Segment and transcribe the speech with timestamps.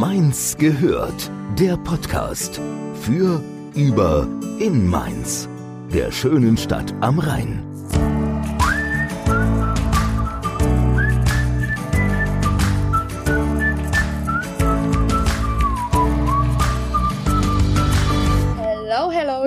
[0.00, 2.60] Mainz gehört, der Podcast
[3.02, 3.42] für,
[3.74, 4.28] über,
[4.60, 5.48] in Mainz,
[5.92, 7.64] der schönen Stadt am Rhein.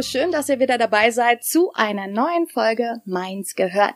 [0.04, 3.94] Schön, dass ihr wieder dabei seid zu einer neuen Folge Mainz gehört.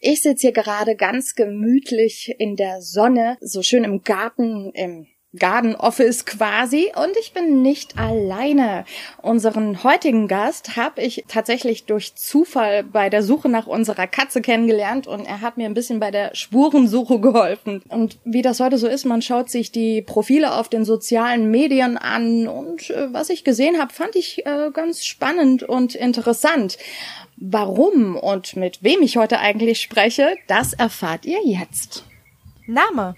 [0.00, 5.06] Ich sitze hier gerade ganz gemütlich in der Sonne, so schön im Garten, im
[5.38, 8.84] Garden Office quasi und ich bin nicht alleine.
[9.22, 15.06] Unseren heutigen Gast habe ich tatsächlich durch Zufall bei der Suche nach unserer Katze kennengelernt
[15.06, 17.82] und er hat mir ein bisschen bei der Spurensuche geholfen.
[17.88, 21.96] Und wie das heute so ist, man schaut sich die Profile auf den sozialen Medien
[21.96, 26.76] an und äh, was ich gesehen habe, fand ich äh, ganz spannend und interessant.
[27.38, 32.04] Warum und mit wem ich heute eigentlich spreche, das erfahrt ihr jetzt.
[32.66, 33.16] Name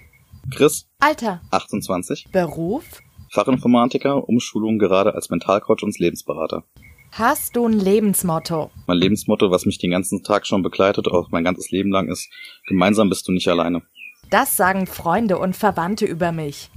[0.51, 1.41] Chris, Alter.
[1.51, 2.85] 28, Beruf?
[3.31, 6.65] Fachinformatiker, Umschulung gerade als Mentalcoach und Lebensberater.
[7.13, 8.71] Hast du ein Lebensmotto?
[8.87, 12.29] Mein Lebensmotto, was mich den ganzen Tag schon begleitet, auch mein ganzes Leben lang, ist,
[12.67, 13.83] gemeinsam bist du nicht alleine.
[14.31, 16.71] Das sagen Freunde und Verwandte über mich.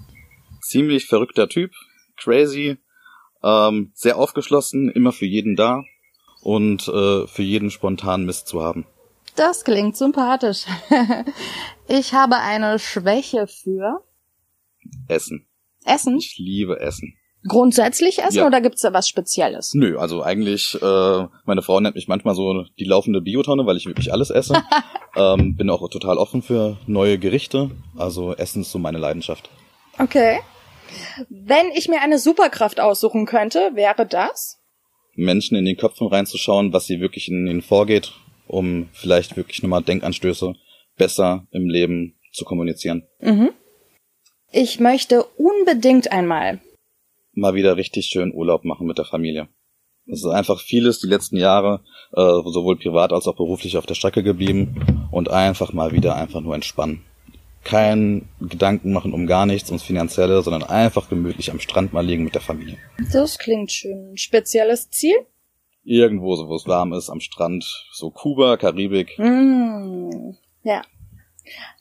[0.62, 1.72] Ziemlich verrückter Typ,
[2.18, 2.78] crazy,
[3.44, 5.84] ähm, sehr aufgeschlossen, immer für jeden da
[6.42, 8.86] und äh, für jeden spontan Mist zu haben.
[9.38, 10.66] Das klingt sympathisch.
[11.88, 14.04] ich habe eine Schwäche für
[15.08, 15.48] Essen.
[15.86, 16.18] Essen.
[16.18, 17.14] Ich liebe Essen.
[17.48, 18.48] Grundsätzlich Essen Ja.
[18.48, 19.74] oder gibt's da was Spezielles?
[19.76, 23.86] Nö, also eigentlich, äh, meine Frau nennt mich manchmal so die laufende Biotonne, weil ich
[23.86, 24.62] wirklich alles esse.
[25.16, 27.70] ähm, bin auch total offen für neue Gerichte.
[27.96, 29.50] Also Essen ist so meine Leidenschaft.
[30.00, 30.40] Okay.
[31.30, 34.60] Wenn ich mir eine Superkraft aussuchen könnte, wäre das?
[35.16, 38.14] Menschen in den Köpfen reinzuschauen, was sie wirklich in ihnen vorgeht,
[38.48, 40.56] um vielleicht wirklich nochmal Denkanstöße
[40.98, 43.04] besser im Leben zu kommunizieren.
[43.20, 43.50] Mhm.
[44.52, 46.60] Ich möchte unbedingt einmal.
[47.34, 49.48] Mal wieder richtig schön Urlaub machen mit der Familie.
[50.10, 51.82] Es ist einfach vieles die letzten Jahre,
[52.14, 56.40] äh, sowohl privat als auch beruflich auf der Strecke geblieben und einfach mal wieder einfach
[56.40, 57.04] nur entspannen.
[57.66, 62.24] Kein Gedanken machen um gar nichts, ums Finanzielle, sondern einfach gemütlich am Strand mal liegen
[62.24, 62.78] mit der Familie.
[63.12, 64.16] Das klingt schön.
[64.16, 65.18] Spezielles Ziel?
[65.90, 70.34] Irgendwo, so wo es warm ist, am Strand, so Kuba, Karibik, Mm,
[70.64, 70.82] ja.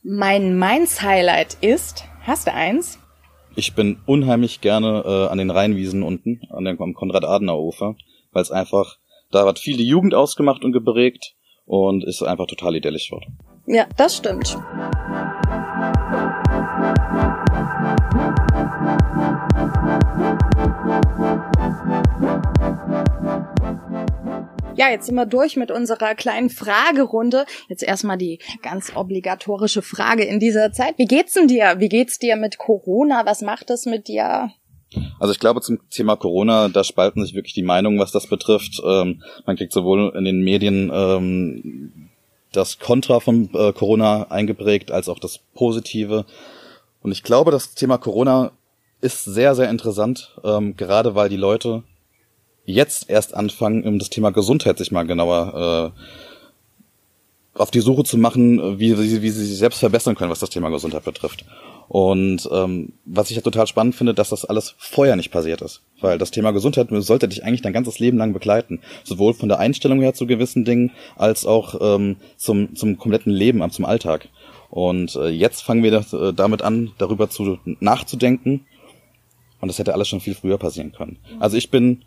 [0.04, 3.00] Mein Mainz-Highlight ist, hast du eins?
[3.56, 7.96] Ich bin unheimlich gerne äh, an den Rheinwiesen unten, an dem am Konrad-Adenauer-Ufer,
[8.32, 8.98] weil es einfach,
[9.32, 11.34] da hat viel die Jugend ausgemacht und geprägt
[11.64, 13.26] und ist einfach total idyllisch dort.
[13.66, 14.56] Ja, das stimmt.
[24.76, 27.46] Ja, jetzt sind wir durch mit unserer kleinen Fragerunde.
[27.68, 30.98] Jetzt erstmal die ganz obligatorische Frage in dieser Zeit.
[30.98, 31.76] Wie geht's denn dir?
[31.78, 33.24] Wie geht's dir mit Corona?
[33.24, 34.50] Was macht es mit dir?
[35.18, 38.82] Also ich glaube zum Thema Corona, da spalten sich wirklich die Meinungen, was das betrifft.
[38.84, 42.10] Ähm, man kriegt sowohl in den Medien ähm,
[42.52, 46.26] das Kontra von äh, Corona eingeprägt, als auch das Positive.
[47.02, 48.52] Und ich glaube, das Thema Corona
[49.00, 51.82] ist sehr, sehr interessant, ähm, gerade weil die Leute
[52.66, 56.00] jetzt erst anfangen, um das Thema Gesundheit sich mal genauer äh,
[57.58, 60.50] auf die Suche zu machen, wie, wie, wie sie sich selbst verbessern können, was das
[60.50, 61.44] Thema Gesundheit betrifft.
[61.88, 65.82] Und ähm, was ich ja total spannend finde, dass das alles vorher nicht passiert ist.
[66.00, 68.80] Weil das Thema Gesundheit sollte dich eigentlich dein ganzes Leben lang begleiten.
[69.04, 73.68] Sowohl von der Einstellung her zu gewissen Dingen, als auch ähm, zum, zum kompletten Leben,
[73.70, 74.28] zum Alltag.
[74.68, 78.66] Und äh, jetzt fangen wir das, äh, damit an, darüber zu nachzudenken.
[79.60, 81.18] Und das hätte alles schon viel früher passieren können.
[81.38, 82.02] Also ich bin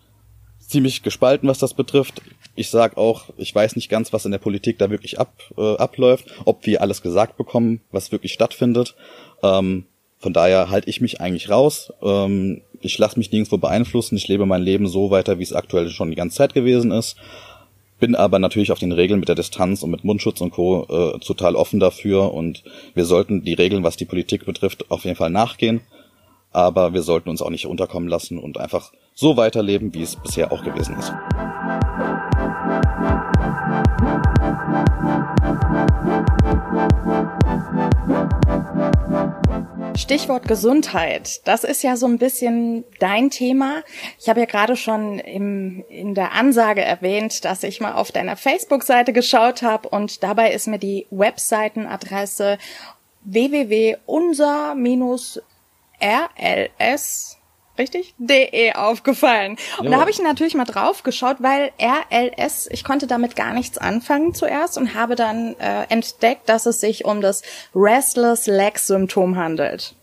[0.70, 2.22] ziemlich gespalten, was das betrifft.
[2.56, 5.76] Ich sag auch, ich weiß nicht ganz, was in der Politik da wirklich ab, äh,
[5.78, 8.96] abläuft, ob wir alles gesagt bekommen, was wirklich stattfindet.
[9.42, 9.86] Ähm,
[10.20, 11.92] von daher halte ich mich eigentlich raus.
[12.02, 14.18] Ähm, ich lasse mich nirgendwo beeinflussen.
[14.18, 17.16] Ich lebe mein Leben so weiter, wie es aktuell schon die ganze Zeit gewesen ist.
[18.00, 20.86] Bin aber natürlich auf den Regeln mit der Distanz und mit Mundschutz und Co.
[20.90, 22.34] Äh, total offen dafür.
[22.34, 22.64] Und
[22.94, 25.82] wir sollten die Regeln, was die Politik betrifft, auf jeden Fall nachgehen.
[26.52, 30.52] Aber wir sollten uns auch nicht unterkommen lassen und einfach so weiterleben, wie es bisher
[30.52, 31.14] auch gewesen ist.
[39.96, 41.42] Stichwort Gesundheit.
[41.46, 43.84] Das ist ja so ein bisschen dein Thema.
[44.20, 48.36] Ich habe ja gerade schon im, in der Ansage erwähnt, dass ich mal auf deiner
[48.36, 52.58] Facebook-Seite geschaut habe und dabei ist mir die Webseitenadresse
[56.00, 57.38] www.unser-rls
[57.78, 58.14] richtig?
[58.18, 59.52] de aufgefallen.
[59.78, 60.02] Und da Jawohl.
[60.02, 64.78] habe ich natürlich mal drauf geschaut, weil RLS, ich konnte damit gar nichts anfangen zuerst
[64.78, 67.42] und habe dann äh, entdeckt, dass es sich um das
[67.74, 69.96] Restless Leg Symptom handelt.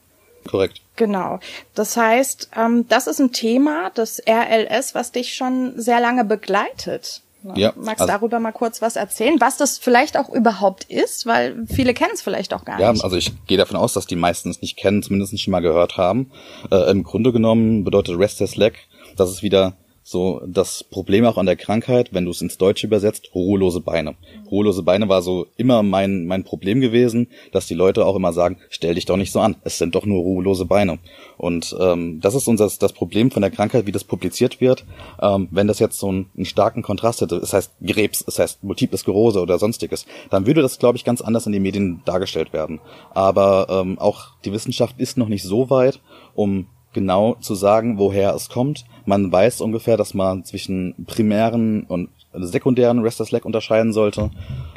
[0.48, 0.80] Korrekt.
[0.96, 1.40] Genau.
[1.74, 7.20] Das heißt, ähm, das ist ein Thema, das RLS, was dich schon sehr lange begleitet.
[7.54, 11.64] Ja, Magst also, darüber mal kurz was erzählen, was das vielleicht auch überhaupt ist, weil
[11.66, 13.00] viele kennen es vielleicht auch gar ja, nicht.
[13.00, 15.60] Ja, also ich gehe davon aus, dass die meisten es nicht kennen, zumindest schon mal
[15.60, 16.30] gehört haben.
[16.70, 18.74] Äh, Im Grunde genommen bedeutet Restless Leg,
[19.16, 19.76] dass es wieder
[20.08, 24.14] so das Problem auch an der Krankheit, wenn du es ins Deutsche übersetzt, ruhelose Beine.
[24.48, 28.58] Ruhelose Beine war so immer mein, mein Problem gewesen, dass die Leute auch immer sagen,
[28.70, 31.00] stell dich doch nicht so an, es sind doch nur ruhelose Beine.
[31.38, 34.84] Und ähm, das ist unser das Problem von der Krankheit, wie das publiziert wird.
[35.20, 38.62] Ähm, wenn das jetzt so einen, einen starken Kontrast hätte, das heißt Krebs, das heißt
[38.62, 42.52] Multiple Sklerose oder sonstiges, dann würde das, glaube ich, ganz anders in den Medien dargestellt
[42.52, 42.78] werden.
[43.10, 46.00] Aber ähm, auch die Wissenschaft ist noch nicht so weit,
[46.36, 48.84] um genau zu sagen, woher es kommt.
[49.06, 54.30] Man weiß ungefähr, dass man zwischen primären und sekundären Restless Leg unterscheiden sollte.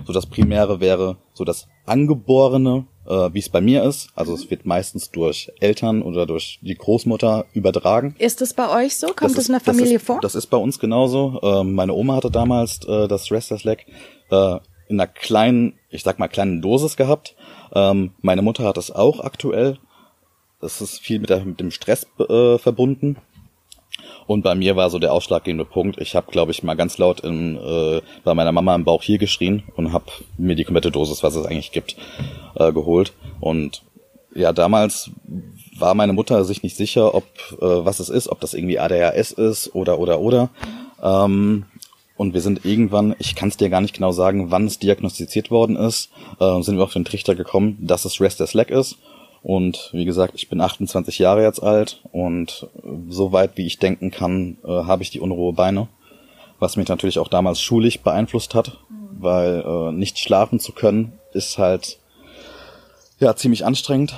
[0.06, 4.10] So das Primäre wäre so das angeborene, äh, wie es bei mir ist.
[4.16, 8.16] Also es wird meistens durch Eltern oder durch die Großmutter übertragen.
[8.20, 9.08] Ist es bei euch so?
[9.08, 10.20] Kommt es in der Familie das ist, vor?
[10.22, 11.40] Das ist bei uns genauso.
[11.42, 13.86] Äh, meine Oma hatte damals äh, das Restless Leg
[14.32, 17.36] äh, in einer kleinen, ich sag mal kleinen Dosis gehabt.
[17.74, 19.78] Ähm, meine Mutter hat es auch aktuell
[20.62, 23.18] das ist viel mit, der, mit dem Stress äh, verbunden.
[24.28, 26.00] Und bei mir war so der ausschlaggebende Punkt.
[26.00, 29.18] Ich habe, glaube ich, mal ganz laut in, äh, bei meiner Mama im Bauch hier
[29.18, 30.06] geschrien und habe
[30.38, 31.96] mir die komplette Dosis, was es eigentlich gibt,
[32.56, 33.14] äh, geholt.
[33.40, 33.84] Und
[34.36, 35.12] ja, damals
[35.78, 39.32] war meine Mutter sich nicht sicher, ob äh, was es ist, ob das irgendwie ADHS
[39.32, 40.50] ist oder oder oder.
[41.02, 41.66] Ähm,
[42.16, 45.52] und wir sind irgendwann, ich kann es dir gar nicht genau sagen, wann es diagnostiziert
[45.52, 46.10] worden ist,
[46.40, 48.98] äh, sind wir auf den Trichter gekommen, dass es Restless Leg ist
[49.42, 52.68] und wie gesagt, ich bin 28 Jahre jetzt alt und
[53.10, 55.88] so weit wie ich denken kann, äh, habe ich die unruhe Beine.
[56.60, 59.10] Was mich natürlich auch damals schulisch beeinflusst hat, mhm.
[59.20, 62.00] weil äh, nicht schlafen zu können ist halt
[63.20, 64.16] ja ziemlich anstrengend.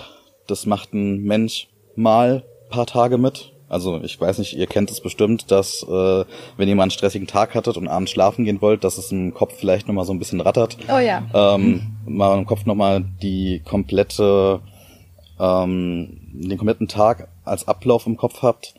[0.48, 3.52] Das macht ein Mensch mal paar Tage mit.
[3.70, 6.26] Also ich weiß nicht, ihr kennt es bestimmt, dass äh,
[6.58, 9.34] wenn ihr mal einen stressigen Tag hattet und abends schlafen gehen wollt, dass es im
[9.34, 10.78] Kopf vielleicht nochmal so ein bisschen rattert.
[10.90, 11.24] Oh ja.
[11.34, 14.60] Ähm, mal im Kopf nochmal die komplette
[15.42, 18.76] ähm, den kompletten Tag als Ablauf im Kopf habt.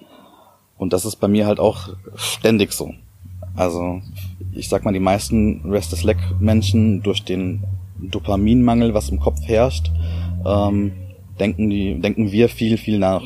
[0.79, 2.95] Und das ist bei mir halt auch ständig so.
[3.57, 4.01] Also
[4.53, 7.65] ich sag mal, die meisten Restless Leg Menschen durch den
[7.99, 9.91] Dopaminmangel, was im Kopf herrscht,
[10.47, 10.93] ähm,
[11.39, 13.23] denken die, denken wir viel, viel nach.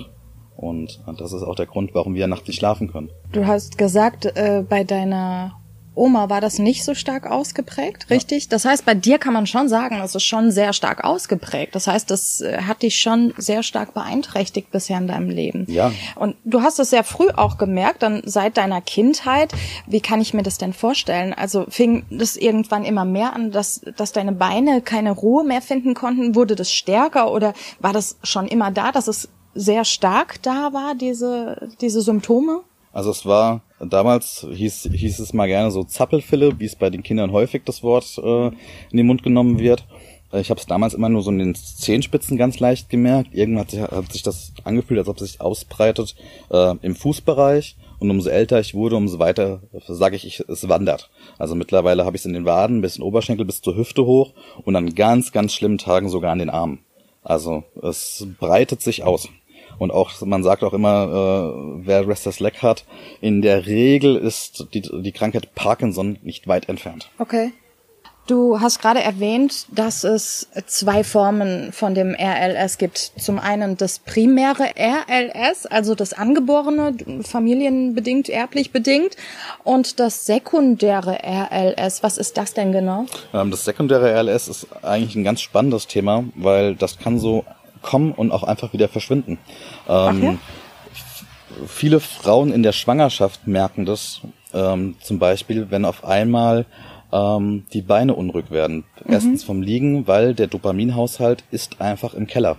[0.57, 3.11] Und das ist auch der Grund, warum wir nachts nicht schlafen können.
[3.33, 5.53] Du hast gesagt, äh, bei deiner
[5.97, 8.45] Oma war das nicht so stark ausgeprägt, richtig?
[8.45, 8.49] Ja.
[8.51, 11.75] Das heißt, bei dir kann man schon sagen, es ist schon sehr stark ausgeprägt.
[11.75, 15.65] Das heißt, das äh, hat dich schon sehr stark beeinträchtigt bisher in deinem Leben.
[15.69, 15.93] Ja.
[16.15, 19.53] Und du hast es sehr früh auch gemerkt, dann seit deiner Kindheit.
[19.87, 21.33] Wie kann ich mir das denn vorstellen?
[21.33, 25.95] Also fing das irgendwann immer mehr an, dass, dass deine Beine keine Ruhe mehr finden
[25.95, 26.35] konnten?
[26.35, 30.95] Wurde das stärker oder war das schon immer da, dass es sehr stark da war,
[30.95, 32.61] diese, diese Symptome?
[32.93, 37.03] Also es war damals hieß, hieß es mal gerne so Zappelfille, wie es bei den
[37.03, 39.87] Kindern häufig das Wort äh, in den Mund genommen wird.
[40.33, 43.35] Äh, ich habe es damals immer nur so in den Zehenspitzen ganz leicht gemerkt.
[43.35, 46.15] Irgendwann hat sich, hat sich das angefühlt, als ob es sich ausbreitet
[46.51, 47.77] äh, im Fußbereich.
[47.99, 51.09] Und umso älter ich wurde, umso weiter, sage ich, ich, es wandert.
[51.39, 54.05] Also mittlerweile habe ich es in den Waden, bis in den Oberschenkel, bis zur Hüfte
[54.05, 54.35] hoch
[54.65, 56.81] und an ganz, ganz schlimmen Tagen sogar an den Armen.
[57.23, 59.31] Also es breitet sich aus.
[59.79, 62.85] Und auch, man sagt auch immer, äh, wer Restless Leg hat,
[63.21, 67.11] in der Regel ist die, die Krankheit Parkinson nicht weit entfernt.
[67.19, 67.53] Okay.
[68.27, 73.13] Du hast gerade erwähnt, dass es zwei Formen von dem RLS gibt.
[73.19, 79.17] Zum einen das primäre RLS, also das angeborene, familienbedingt, erblich bedingt,
[79.63, 82.03] und das sekundäre RLS.
[82.03, 83.07] Was ist das denn genau?
[83.33, 87.45] Ähm, das sekundäre RLS ist eigentlich ein ganz spannendes Thema, weil das kann so
[87.87, 89.39] kommen und auch einfach wieder verschwinden.
[89.89, 90.35] Ähm, ja?
[91.67, 94.21] Viele Frauen in der Schwangerschaft merken das,
[94.53, 96.67] ähm, zum Beispiel, wenn auf einmal
[97.13, 98.85] ähm, die Beine unruhig werden.
[99.05, 99.13] Mhm.
[99.13, 102.57] Erstens vom Liegen, weil der Dopaminhaushalt ist einfach im Keller.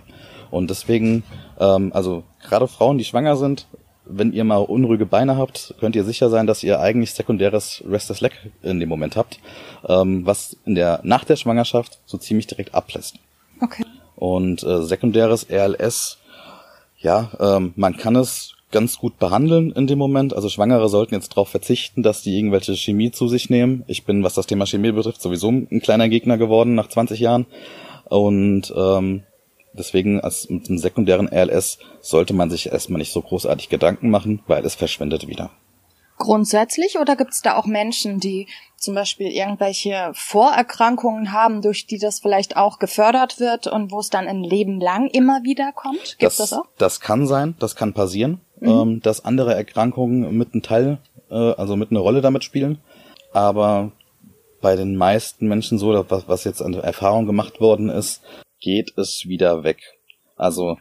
[0.50, 1.22] Und deswegen,
[1.60, 3.66] ähm, also gerade Frauen, die schwanger sind,
[4.08, 8.22] wenn ihr mal unruhige Beine habt, könnt ihr sicher sein, dass ihr eigentlich sekundäres Restless
[8.22, 8.32] Leg
[8.62, 9.38] in dem Moment habt,
[9.86, 13.16] ähm, was in der nach der Schwangerschaft so ziemlich direkt ablässt.
[13.60, 13.84] Okay.
[14.18, 16.18] Und äh, sekundäres RLS,
[16.98, 20.34] ja, ähm, man kann es ganz gut behandeln in dem Moment.
[20.34, 23.84] Also Schwangere sollten jetzt darauf verzichten, dass die irgendwelche Chemie zu sich nehmen.
[23.86, 27.46] Ich bin, was das Thema Chemie betrifft, sowieso ein kleiner Gegner geworden nach 20 Jahren.
[28.06, 29.22] Und ähm,
[29.72, 34.40] deswegen als mit dem sekundären RLS sollte man sich erstmal nicht so großartig Gedanken machen,
[34.48, 35.50] weil es verschwindet wieder.
[36.18, 38.46] Grundsätzlich oder gibt es da auch Menschen, die
[38.76, 44.10] zum Beispiel irgendwelche Vorerkrankungen haben, durch die das vielleicht auch gefördert wird und wo es
[44.10, 46.16] dann ein Leben lang immer wieder kommt?
[46.18, 46.66] Gibt das, das auch?
[46.78, 48.68] Das kann sein, das kann passieren, mhm.
[48.68, 50.98] ähm, dass andere Erkrankungen mit einem Teil,
[51.30, 52.78] äh, also mit einer Rolle damit spielen.
[53.32, 53.92] Aber
[54.60, 58.22] bei den meisten Menschen so, was, was jetzt an Erfahrung gemacht worden ist,
[58.60, 59.78] geht es wieder weg.
[60.36, 60.76] Also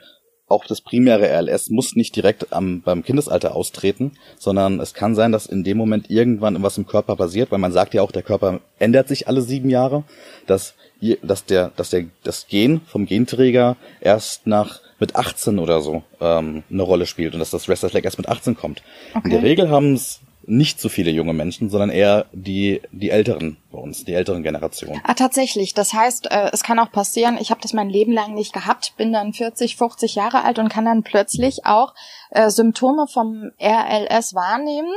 [0.47, 5.31] auch das primäre RLS muss nicht direkt am, beim Kindesalter austreten, sondern es kann sein,
[5.31, 8.23] dass in dem Moment irgendwann was im Körper passiert, weil man sagt ja auch, der
[8.23, 10.03] Körper ändert sich alle sieben Jahre,
[10.45, 10.75] dass,
[11.21, 16.63] dass, der, dass der, das Gen vom Genträger erst nach mit 18 oder so ähm,
[16.71, 18.81] eine Rolle spielt und dass das Restless Leg erst mit 18 kommt.
[19.13, 19.25] Okay.
[19.25, 23.57] In der Regel haben es nicht so viele junge Menschen, sondern eher die die älteren
[23.71, 25.01] bei uns, die älteren Generationen.
[25.03, 25.73] Ah, tatsächlich.
[25.73, 28.93] Das heißt, äh, es kann auch passieren, ich habe das mein Leben lang nicht gehabt,
[28.97, 31.93] bin dann 40, 50 Jahre alt und kann dann plötzlich auch
[32.31, 34.93] äh, Symptome vom RLS wahrnehmen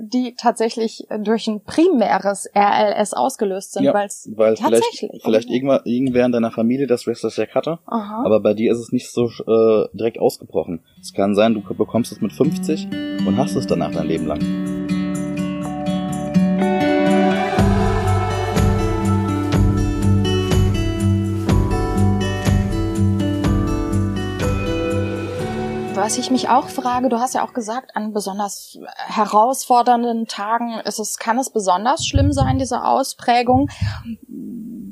[0.00, 5.82] die tatsächlich durch ein primäres RLS ausgelöst sind, ja, weil's weil tatsächlich vielleicht, vielleicht irgendwann,
[5.84, 8.24] irgendwer in deiner Familie das Restless Leg hatte, Aha.
[8.24, 10.80] aber bei dir ist es nicht so äh, direkt ausgebrochen.
[11.00, 12.88] Es kann sein, du bekommst es mit 50
[13.26, 14.73] und hast es danach dein Leben lang.
[26.04, 30.98] Was ich mich auch frage, du hast ja auch gesagt, an besonders herausfordernden Tagen ist
[30.98, 33.70] es, kann es besonders schlimm sein, diese Ausprägung.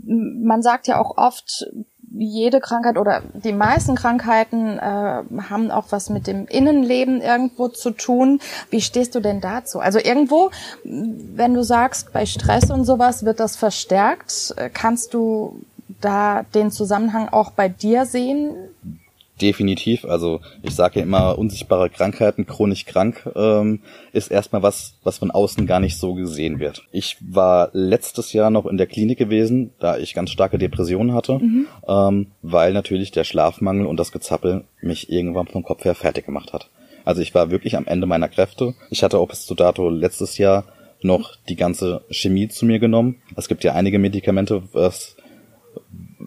[0.06, 1.66] Man sagt ja auch oft,
[2.14, 7.90] jede Krankheit oder die meisten Krankheiten äh, haben auch was mit dem Innenleben irgendwo zu
[7.90, 8.40] tun.
[8.70, 9.80] Wie stehst du denn dazu?
[9.80, 10.50] Also irgendwo,
[10.82, 15.60] wenn du sagst, bei Stress und sowas wird das verstärkt, äh, kannst du
[16.00, 18.56] da den Zusammenhang auch bei dir sehen?
[19.42, 20.04] Definitiv.
[20.04, 23.80] Also ich sage ja immer, unsichtbare Krankheiten, chronisch krank, ähm,
[24.12, 26.84] ist erstmal was, was von außen gar nicht so gesehen wird.
[26.92, 31.38] Ich war letztes Jahr noch in der Klinik gewesen, da ich ganz starke Depressionen hatte,
[31.38, 31.66] mhm.
[31.86, 36.52] ähm, weil natürlich der Schlafmangel und das Gezappel mich irgendwann vom Kopf her fertig gemacht
[36.52, 36.70] hat.
[37.04, 38.74] Also ich war wirklich am Ende meiner Kräfte.
[38.90, 40.64] Ich hatte auch bis zu dato letztes Jahr
[41.02, 43.22] noch die ganze Chemie zu mir genommen.
[43.36, 45.16] Es gibt ja einige Medikamente, was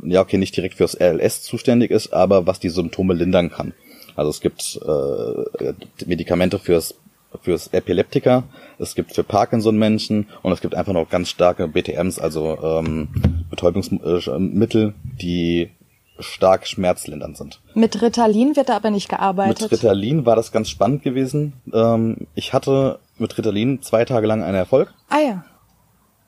[0.03, 3.73] ja okay, nicht direkt fürs RLS zuständig ist, aber was die Symptome lindern kann.
[4.15, 5.73] Also es gibt äh,
[6.05, 6.95] Medikamente fürs
[7.41, 8.43] fürs Epileptiker,
[8.79, 13.09] es gibt für Parkinson-Menschen und es gibt einfach noch ganz starke BTMs, also ähm,
[13.49, 15.69] Betäubungsmittel, die
[16.19, 17.59] stark schmerzlindernd sind.
[17.73, 19.63] Mit Ritalin wird da aber nicht gearbeitet.
[19.63, 21.53] Mit Ritalin war das ganz spannend gewesen.
[21.73, 24.93] Ähm, ich hatte mit Ritalin zwei Tage lang einen Erfolg.
[25.09, 25.45] Ah ja.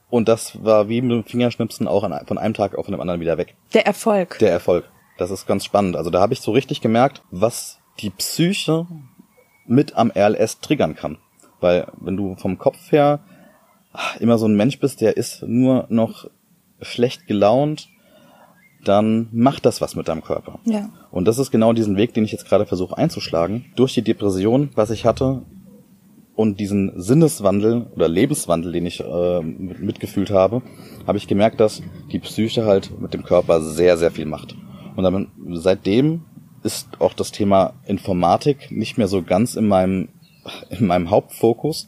[0.09, 3.19] Und das war wie mit dem Fingerschnipsen auch an, von einem Tag auf den anderen
[3.19, 3.55] wieder weg.
[3.73, 4.39] Der Erfolg.
[4.39, 4.89] Der Erfolg.
[5.17, 5.95] Das ist ganz spannend.
[5.95, 8.85] Also da habe ich so richtig gemerkt, was die Psyche
[9.65, 11.17] mit am RLS triggern kann.
[11.59, 13.19] Weil wenn du vom Kopf her
[14.19, 16.29] immer so ein Mensch bist, der ist nur noch
[16.81, 17.89] schlecht gelaunt,
[18.83, 20.59] dann macht das was mit deinem Körper.
[20.65, 20.89] Ja.
[21.11, 23.65] Und das ist genau diesen Weg, den ich jetzt gerade versuche einzuschlagen.
[23.75, 25.41] Durch die Depression, was ich hatte,
[26.37, 30.61] und diesen Sinneswandel oder Lebenswandel, den ich äh, mitgefühlt habe,
[31.07, 34.55] habe ich gemerkt, dass die Psyche halt mit dem Körper sehr, sehr viel macht.
[34.95, 36.25] Und dann, seitdem
[36.61, 40.09] ist auch das Thema Informatik nicht mehr so ganz in meinem,
[40.69, 41.87] in meinem Hauptfokus,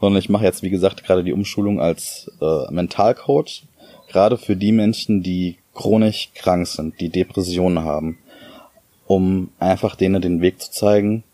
[0.00, 3.64] sondern ich mache jetzt, wie gesagt, gerade die Umschulung als äh, Mentalcoach,
[4.08, 8.18] gerade für die Menschen, die chronisch krank sind, die Depressionen haben,
[9.08, 11.24] um einfach denen den Weg zu zeigen,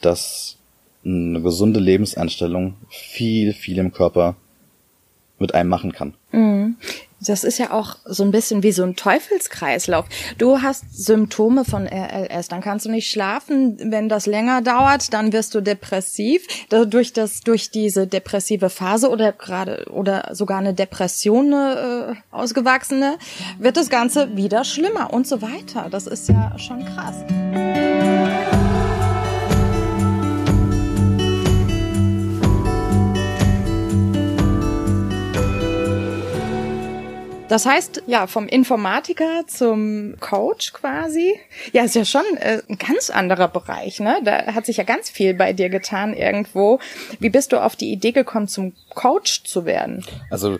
[0.00, 0.59] dass
[1.04, 4.36] eine gesunde Lebenseinstellung viel, viel im Körper
[5.38, 6.14] mit einem machen kann.
[6.32, 6.76] Mhm.
[7.22, 10.06] Das ist ja auch so ein bisschen wie so ein Teufelskreislauf.
[10.38, 13.76] Du hast Symptome von RLS, dann kannst du nicht schlafen.
[13.92, 16.46] Wenn das länger dauert, dann wirst du depressiv.
[16.68, 23.18] Durch das, durch diese depressive Phase oder gerade oder sogar eine Depression äh, ausgewachsene,
[23.58, 25.88] wird das Ganze wieder schlimmer und so weiter.
[25.90, 27.16] Das ist ja schon krass.
[37.50, 41.34] Das heißt, ja, vom Informatiker zum Coach quasi.
[41.72, 44.20] Ja, ist ja schon äh, ein ganz anderer Bereich, ne?
[44.24, 46.78] Da hat sich ja ganz viel bei dir getan irgendwo.
[47.18, 50.04] Wie bist du auf die Idee gekommen, zum Coach zu werden?
[50.30, 50.58] Also,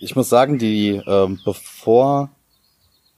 [0.00, 2.30] ich muss sagen, die, ähm, bevor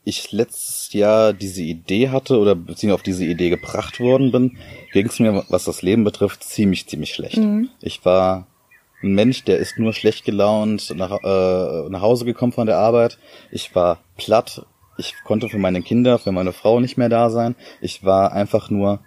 [0.03, 4.59] ich letztes Jahr diese Idee hatte oder beziehungsweise auf diese Idee gebracht worden bin,
[4.93, 7.37] ging es mir, was das Leben betrifft, ziemlich, ziemlich schlecht.
[7.37, 7.69] Mhm.
[7.81, 8.49] Ich war
[9.03, 13.19] ein Mensch, der ist nur schlecht gelaunt nach, äh, nach Hause gekommen von der Arbeit.
[13.51, 14.67] Ich war platt.
[14.99, 17.57] Ich konnte für meine Kinder, für meine Frau nicht mehr da sein.
[17.81, 19.01] Ich war einfach nur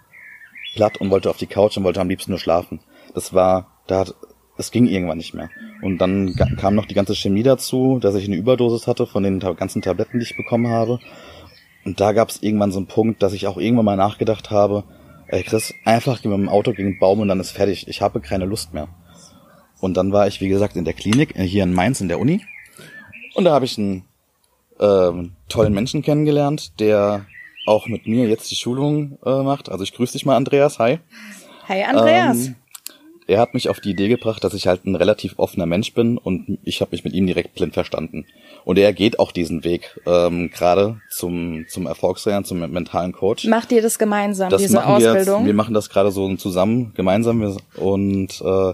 [0.73, 2.79] platt und wollte auf die Couch und wollte am liebsten nur schlafen.
[3.13, 4.15] Das war da hat,
[4.57, 5.49] es ging irgendwann nicht mehr.
[5.81, 9.39] Und dann kam noch die ganze Chemie dazu, dass ich eine Überdosis hatte von den
[9.39, 10.99] ganzen Tabletten, die ich bekommen habe.
[11.83, 14.83] Und da gab es irgendwann so einen Punkt, dass ich auch irgendwann mal nachgedacht habe,
[15.27, 17.87] ey Chris, einfach mit dem Auto gegen den Baum und dann ist fertig.
[17.87, 18.87] Ich habe keine Lust mehr.
[19.85, 22.19] Und dann war ich, wie gesagt, in der Klinik, äh, hier in Mainz in der
[22.19, 22.41] Uni.
[23.35, 24.03] Und da habe ich einen
[24.79, 27.27] ähm, tollen Menschen kennengelernt, der
[27.67, 29.69] auch mit mir jetzt die Schulung äh, macht.
[29.69, 30.79] Also ich grüße dich mal, Andreas.
[30.79, 30.97] Hi.
[31.67, 32.47] Hi, Andreas.
[32.47, 32.55] Ähm,
[33.27, 36.17] er hat mich auf die Idee gebracht, dass ich halt ein relativ offener Mensch bin
[36.17, 38.25] und ich habe mich mit ihm direkt blind verstanden.
[38.63, 43.45] Und er geht auch diesen Weg, ähm, gerade zum, zum Erfolgstrainer, zum mentalen Coach.
[43.45, 45.25] Macht ihr das gemeinsam, das diese Ausbildung?
[45.25, 48.73] Wir, jetzt, wir machen das gerade so zusammen, gemeinsam und äh,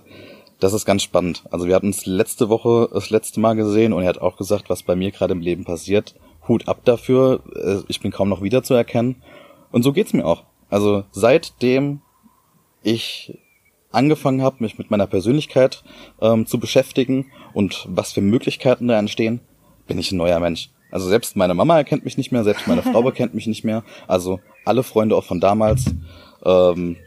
[0.61, 1.43] das ist ganz spannend.
[1.49, 4.69] Also wir hatten uns letzte Woche das letzte Mal gesehen und er hat auch gesagt,
[4.69, 6.15] was bei mir gerade im Leben passiert.
[6.47, 7.41] Hut ab dafür.
[7.55, 9.23] Äh, ich bin kaum noch wiederzuerkennen.
[9.71, 10.43] Und so geht's mir auch.
[10.69, 12.01] Also seitdem
[12.83, 13.39] ich
[13.91, 15.83] angefangen habe, mich mit meiner Persönlichkeit
[16.21, 19.41] ähm, zu beschäftigen und was für Möglichkeiten da entstehen,
[19.87, 20.69] bin ich ein neuer Mensch.
[20.91, 23.83] Also selbst meine Mama erkennt mich nicht mehr, selbst meine Frau erkennt mich nicht mehr.
[24.07, 25.85] Also alle Freunde auch von damals.
[26.45, 26.97] Ähm,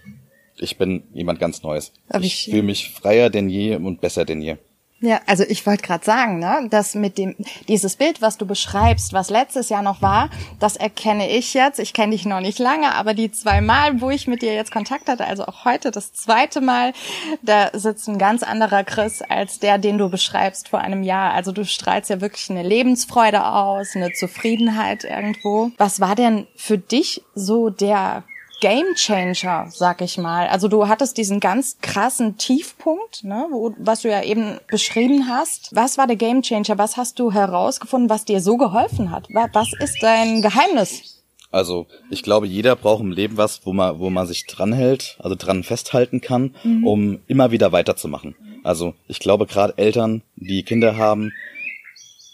[0.57, 1.93] ich bin jemand ganz Neues.
[2.09, 4.57] Aber ich, ich fühle mich freier denn je und besser denn je.
[5.05, 7.35] Ja, also ich wollte gerade sagen, ne, dass mit dem
[7.69, 10.31] dieses Bild, was du beschreibst, was letztes Jahr noch war,
[10.61, 11.79] das erkenne ich jetzt.
[11.79, 14.71] Ich kenne dich noch nicht lange, aber die zwei Mal, wo ich mit dir jetzt
[14.71, 16.95] Kontakt hatte, also auch heute das zweite Mal,
[17.43, 21.35] da sitzt ein ganz anderer Chris als der, den du beschreibst vor einem Jahr.
[21.35, 25.71] Also du strahlst ja wirklich eine Lebensfreude aus, eine Zufriedenheit irgendwo.
[25.77, 28.25] Was war denn für dich so der
[28.65, 30.49] Game Changer, sag ich mal.
[30.49, 35.69] Also du hattest diesen ganz krassen Tiefpunkt, ne, wo, was du ja eben beschrieben hast.
[35.77, 36.79] Was war der Game Changer?
[36.79, 39.29] Was hast du herausgefunden, was dir so geholfen hat?
[39.53, 41.23] Was ist dein Geheimnis?
[41.51, 45.37] Also ich glaube, jeder braucht im Leben was, wo man, wo man sich dranhält, also
[45.37, 46.87] dran festhalten kann, mhm.
[46.87, 48.35] um immer wieder weiterzumachen.
[48.63, 51.33] Also ich glaube, gerade Eltern, die Kinder haben,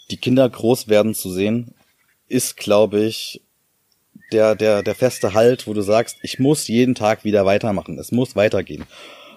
[0.09, 1.75] die Kinder groß werden zu sehen,
[2.29, 3.41] ist, glaube ich,
[4.31, 7.97] der, der, der feste Halt, wo du sagst, ich muss jeden Tag wieder weitermachen.
[7.99, 8.85] Es muss weitergehen.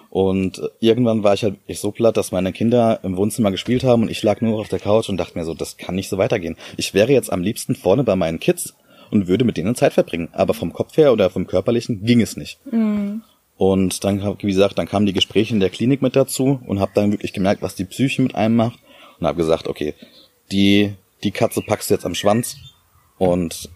[0.09, 4.03] Und irgendwann war ich halt ich so platt, dass meine Kinder im Wohnzimmer gespielt haben
[4.03, 6.17] und ich lag nur auf der Couch und dachte mir so, das kann nicht so
[6.17, 6.55] weitergehen.
[6.77, 8.75] Ich wäre jetzt am liebsten vorne bei meinen Kids
[9.11, 10.29] und würde mit denen Zeit verbringen.
[10.31, 12.59] Aber vom Kopf her oder vom Körperlichen ging es nicht.
[12.71, 13.23] Mhm.
[13.57, 16.91] Und dann, wie gesagt, dann kamen die Gespräche in der Klinik mit dazu und habe
[16.95, 18.79] dann wirklich gemerkt, was die Psyche mit einem macht
[19.19, 19.93] und habe gesagt, okay,
[20.51, 22.57] die die Katze packst du jetzt am Schwanz
[23.17, 23.69] und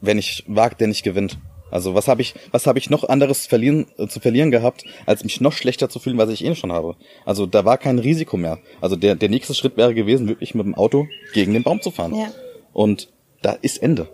[0.00, 1.38] wenn ich wagt, der nicht gewinnt.
[1.70, 5.24] Also was habe ich, was habe ich noch anderes verlieren, äh, zu verlieren gehabt, als
[5.24, 6.94] mich noch schlechter zu fühlen, was ich eh schon habe.
[7.24, 8.58] Also da war kein Risiko mehr.
[8.80, 11.90] Also der, der nächste Schritt wäre gewesen, wirklich mit dem Auto gegen den Baum zu
[11.90, 12.14] fahren.
[12.14, 12.28] Ja.
[12.72, 13.08] Und
[13.42, 14.08] da ist Ende.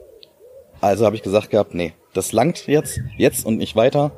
[0.80, 4.12] Also habe ich gesagt gehabt, nee, das langt jetzt, jetzt und nicht weiter.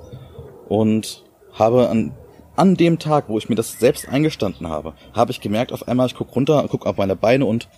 [0.68, 2.14] Und habe an,
[2.54, 6.06] an dem Tag, wo ich mir das selbst eingestanden habe, habe ich gemerkt, auf einmal,
[6.06, 7.68] ich guck runter, guck auf meine Beine und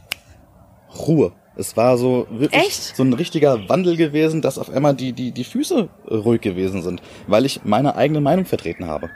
[1.06, 1.32] Ruhe.
[1.56, 2.96] Es war so wirklich Echt?
[2.96, 7.00] so ein richtiger Wandel gewesen, dass auf einmal die, die, die Füße ruhig gewesen sind,
[7.28, 9.10] weil ich meine eigene Meinung vertreten habe.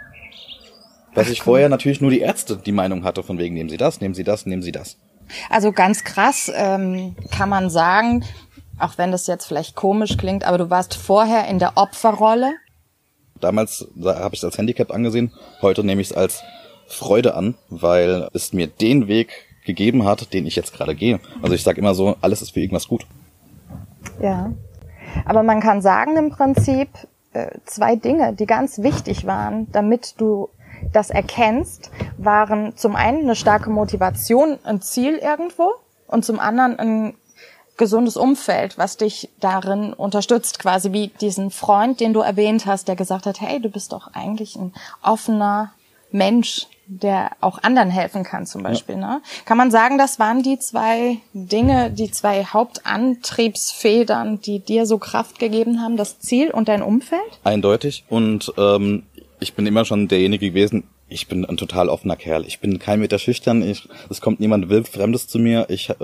[1.14, 3.76] Was Ach, ich vorher natürlich nur die Ärzte die Meinung hatte, von wegen nehmen Sie
[3.76, 4.98] das, nehmen Sie das, nehmen Sie das.
[5.50, 8.24] Also ganz krass ähm, kann man sagen,
[8.78, 12.52] auch wenn das jetzt vielleicht komisch klingt, aber du warst vorher in der Opferrolle.
[13.40, 16.42] Damals habe ich es als Handicap angesehen, heute nehme ich es als
[16.86, 21.20] Freude an, weil es mir den Weg gegeben hat, den ich jetzt gerade gehe.
[21.42, 23.06] Also ich sage immer so, alles ist für irgendwas gut.
[24.20, 24.50] Ja.
[25.24, 26.88] Aber man kann sagen im Prinzip
[27.32, 30.48] äh, zwei Dinge, die ganz wichtig waren, damit du
[30.92, 35.72] das erkennst, waren zum einen eine starke Motivation, ein Ziel irgendwo
[36.06, 37.14] und zum anderen ein
[37.76, 42.96] gesundes Umfeld, was dich darin unterstützt, quasi wie diesen Freund, den du erwähnt hast, der
[42.96, 45.72] gesagt hat, hey, du bist doch eigentlich ein offener
[46.10, 48.96] Mensch, der auch anderen helfen kann zum Beispiel.
[48.96, 49.14] Ja.
[49.14, 49.22] Ne?
[49.44, 55.38] Kann man sagen, das waren die zwei Dinge, die zwei Hauptantriebsfedern, die dir so Kraft
[55.38, 57.20] gegeben haben, das Ziel und dein Umfeld?
[57.44, 58.04] Eindeutig.
[58.08, 59.04] Und ähm,
[59.38, 62.44] ich bin immer schon derjenige gewesen, ich bin ein total offener Kerl.
[62.46, 63.62] Ich bin kein Meter schüchtern.
[63.62, 65.66] Ich, es kommt niemand wild Fremdes zu mir.
[65.70, 65.94] Ich äh,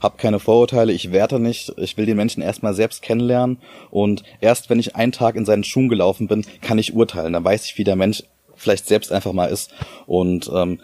[0.00, 0.92] habe keine Vorurteile.
[0.92, 1.72] Ich werte nicht.
[1.78, 3.58] Ich will den Menschen erstmal selbst kennenlernen.
[3.90, 7.32] Und erst wenn ich einen Tag in seinen Schuhen gelaufen bin, kann ich urteilen.
[7.32, 8.22] Dann weiß ich, wie der Mensch
[8.60, 9.72] vielleicht selbst einfach mal ist.
[10.06, 10.80] Und ähm,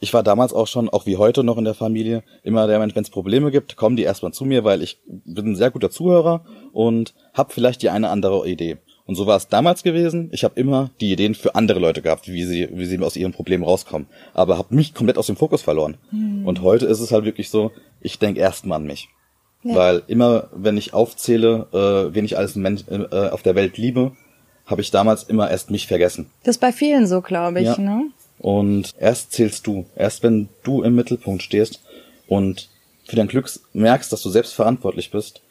[0.00, 2.94] ich war damals auch schon, auch wie heute noch in der Familie, immer der Mensch,
[2.94, 5.90] wenn es Probleme gibt, kommen die erstmal zu mir, weil ich bin ein sehr guter
[5.90, 8.78] Zuhörer und habe vielleicht die eine andere Idee.
[9.04, 10.30] Und so war es damals gewesen.
[10.32, 13.32] Ich habe immer die Ideen für andere Leute gehabt, wie sie, wie sie aus ihren
[13.32, 14.06] Problemen rauskommen.
[14.34, 15.96] Aber habe mich komplett aus dem Fokus verloren.
[16.10, 16.46] Hm.
[16.46, 19.08] Und heute ist es halt wirklich so, ich denke erstmal an mich.
[19.64, 19.74] Ja.
[19.74, 24.12] Weil immer, wenn ich aufzähle, äh, wen ich alles Mensch, äh, auf der Welt liebe,
[24.70, 26.30] habe ich damals immer erst mich vergessen.
[26.44, 27.66] Das ist bei vielen so, glaube ich.
[27.66, 27.78] Ja.
[27.78, 28.10] Ne?
[28.38, 31.82] Und erst zählst du, erst wenn du im Mittelpunkt stehst
[32.28, 32.70] und
[33.06, 35.42] für dein Glück merkst, dass du selbst verantwortlich bist,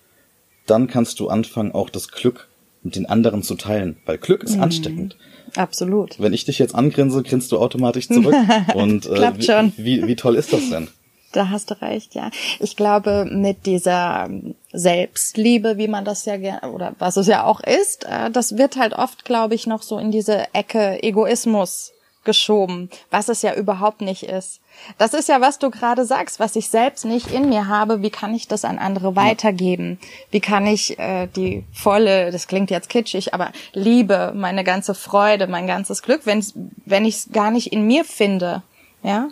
[0.65, 2.47] dann kannst du anfangen, auch das Glück
[2.82, 4.63] mit den anderen zu teilen, weil Glück ist mhm.
[4.63, 5.17] ansteckend.
[5.55, 6.19] Absolut.
[6.19, 8.36] Wenn ich dich jetzt angrinse, grinst du automatisch zurück.
[8.75, 9.73] Und äh, Klappt schon.
[9.77, 10.88] Wie, wie toll ist das denn?
[11.32, 12.32] Da hast du recht, ja.
[12.60, 14.30] Ich glaube, mit dieser
[14.72, 18.94] Selbstliebe, wie man das ja oder was es ja auch ist, äh, das wird halt
[18.94, 21.92] oft, glaube ich, noch so in diese Ecke Egoismus
[22.24, 24.60] geschoben, was es ja überhaupt nicht ist.
[24.98, 28.10] Das ist ja, was du gerade sagst, was ich selbst nicht in mir habe, wie
[28.10, 30.00] kann ich das an andere weitergeben?
[30.32, 35.48] Wie kann ich äh, die volle, das klingt jetzt kitschig, aber Liebe, meine ganze Freude,
[35.48, 36.46] mein ganzes Glück, wenn
[36.86, 38.63] wenn ich es gar nicht in mir finde,
[39.04, 39.30] ja,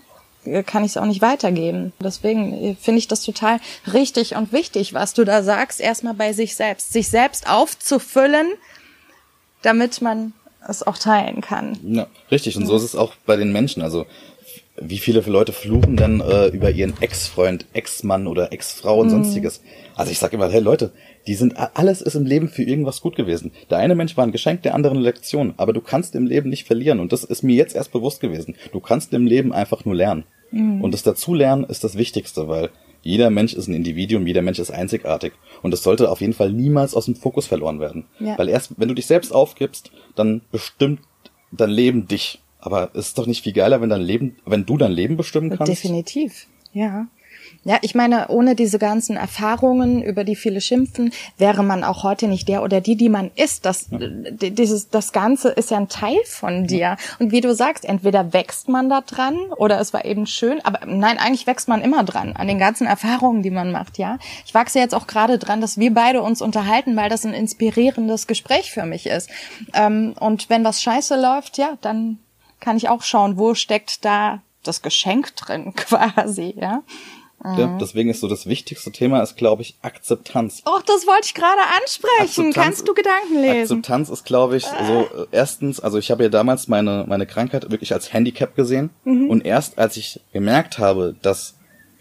[0.66, 1.94] kann ich es auch nicht weitergeben.
[2.00, 3.60] Deswegen äh, finde ich das total
[3.94, 8.48] richtig und wichtig, was du da sagst, erstmal bei sich selbst, sich selbst aufzufüllen,
[9.62, 10.34] damit man
[10.68, 11.78] es auch teilen kann.
[11.84, 12.58] Ja, richtig.
[12.58, 13.82] Und so ist es auch bei den Menschen.
[13.82, 14.06] Also
[14.80, 19.12] wie viele Leute fluchen dann äh, über ihren Ex-Freund, Ex-Mann oder Ex-Frau und mhm.
[19.12, 19.62] sonstiges.
[19.96, 20.92] Also ich sag immer, hey Leute,
[21.26, 23.52] die sind alles ist im Leben für irgendwas gut gewesen.
[23.70, 26.66] Der eine Mensch war ein Geschenk der anderen Lektion, aber du kannst im Leben nicht
[26.66, 28.56] verlieren und das ist mir jetzt erst bewusst gewesen.
[28.72, 30.26] Du kannst im Leben einfach nur lernen.
[30.52, 30.82] Mhm.
[30.82, 32.70] Und das Dazulernen ist das Wichtigste, weil
[33.02, 35.34] jeder Mensch ist ein Individuum, jeder Mensch ist einzigartig.
[35.62, 38.06] Und es sollte auf jeden Fall niemals aus dem Fokus verloren werden.
[38.20, 38.38] Ja.
[38.38, 41.02] Weil erst, wenn du dich selbst aufgibst, dann bestimmt
[41.52, 42.42] dein Leben dich.
[42.60, 45.50] Aber es ist doch nicht viel geiler, wenn dein Leben, wenn du dein Leben bestimmen
[45.52, 45.72] kannst?
[45.72, 47.08] Definitiv, ja.
[47.68, 52.30] Ja, ich meine, ohne diese ganzen Erfahrungen, über die viele schimpfen, wäre man auch heute
[52.30, 53.66] nicht der oder die, die man ist.
[53.66, 54.00] Das, ja.
[54.00, 56.96] dieses, das Ganze ist ja ein Teil von dir.
[57.20, 60.86] Und wie du sagst, entweder wächst man da dran oder es war eben schön, aber
[60.86, 64.18] nein, eigentlich wächst man immer dran an den ganzen Erfahrungen, die man macht, ja.
[64.46, 68.28] Ich wachse jetzt auch gerade dran, dass wir beide uns unterhalten, weil das ein inspirierendes
[68.28, 69.30] Gespräch für mich ist.
[69.74, 72.20] Ähm, und wenn was scheiße läuft, ja, dann
[72.62, 76.84] kann ich auch schauen, wo steckt da das Geschenk drin quasi, ja.
[77.56, 77.80] Mhm.
[77.80, 80.64] Deswegen ist so das wichtigste Thema ist, glaube ich, Akzeptanz.
[80.66, 82.48] Och, das wollte ich gerade ansprechen.
[82.48, 83.78] Akzeptanz, Kannst du Gedanken lesen?
[83.80, 87.70] Akzeptanz ist, glaube ich, so äh, erstens, also ich habe ja damals meine meine Krankheit
[87.72, 89.30] wirklich als Handicap gesehen mhm.
[89.30, 91.56] und erst als ich gemerkt habe, dass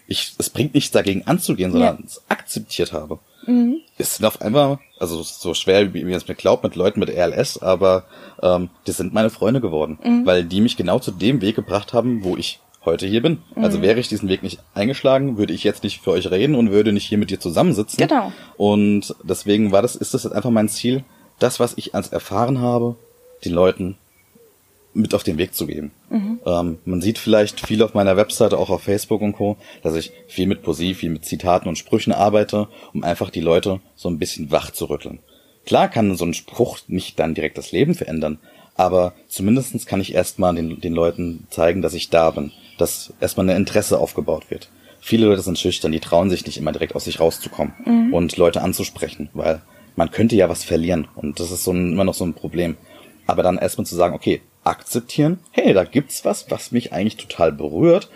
[0.07, 2.05] ich es bringt nichts dagegen anzugehen, sondern ja.
[2.05, 3.79] es akzeptiert habe, mhm.
[3.99, 7.59] ist auf einmal also so schwer, wie man es mir glaubt, mit Leuten mit RLS,
[7.59, 8.05] aber
[8.43, 10.27] ähm, die sind meine Freunde geworden, mhm.
[10.27, 13.39] weil die mich genau zu dem Weg gebracht haben, wo ich heute hier bin.
[13.51, 13.65] Also mhm.
[13.65, 16.71] Also wäre ich diesen Weg nicht eingeschlagen, würde ich jetzt nicht für euch reden und
[16.71, 17.99] würde nicht hier mit dir zusammensitzen.
[17.99, 18.33] Genau.
[18.57, 21.05] Und deswegen war das, ist das jetzt einfach mein Ziel,
[21.39, 22.97] das, was ich als erfahren habe,
[23.45, 23.97] den Leuten
[24.97, 25.93] mit auf den Weg zu geben.
[26.09, 26.41] Mhm.
[26.47, 30.13] Ähm, man sieht vielleicht viel auf meiner Webseite, auch auf Facebook und Co., dass ich
[30.27, 34.19] viel mit Poesie, viel mit Zitaten und Sprüchen arbeite, um einfach die Leute so ein
[34.19, 35.19] bisschen wach zu rütteln.
[35.67, 38.39] Klar kann so ein Spruch nicht dann direkt das Leben verändern,
[38.75, 43.49] aber zumindestens kann ich erstmal den, den Leuten zeigen, dass ich da bin, dass erstmal
[43.49, 44.69] ein Interesse aufgebaut wird.
[45.01, 48.15] Viele Leute sind schüchtern, die trauen sich nicht immer direkt aus sich rauszukommen mhm.
[48.15, 49.63] und Leute anzusprechen, weil
[49.95, 52.77] man könnte ja was verlieren und das ist so ein, immer noch so ein Problem.
[53.27, 57.53] Aber dann erstmal zu sagen, okay, akzeptieren, hey, da gibt's was, was mich eigentlich total
[57.53, 58.09] berührt,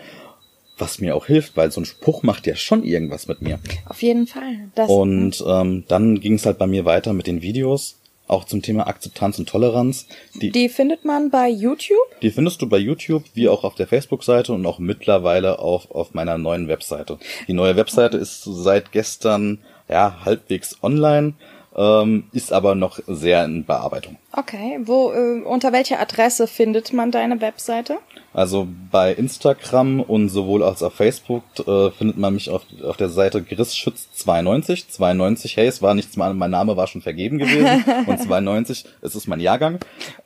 [0.77, 3.59] was mir auch hilft, weil so ein Spruch macht ja schon irgendwas mit mir.
[3.85, 4.69] Auf jeden Fall.
[4.75, 8.00] Das und ähm, dann ging es halt bei mir weiter mit den Videos
[8.31, 10.07] auch zum Thema Akzeptanz und Toleranz.
[10.35, 11.97] Die, die findet man bei YouTube?
[12.21, 16.13] Die findest du bei YouTube, wie auch auf der Facebook-Seite und auch mittlerweile auch auf
[16.13, 17.19] meiner neuen Webseite.
[17.47, 21.33] Die neue Webseite ist seit gestern ja halbwegs online
[21.75, 24.17] ähm, ist aber noch sehr in Bearbeitung.
[24.33, 27.97] Okay, wo äh, unter welcher Adresse findet man deine Webseite?
[28.33, 33.09] Also bei Instagram und sowohl als auf Facebook äh, findet man mich auf, auf der
[33.09, 34.89] Seite Grisschütz92.
[34.89, 37.83] 92, hey, es war nichts mal, mein Name war schon vergeben gewesen.
[38.07, 39.79] und 92, es ist mein Jahrgang.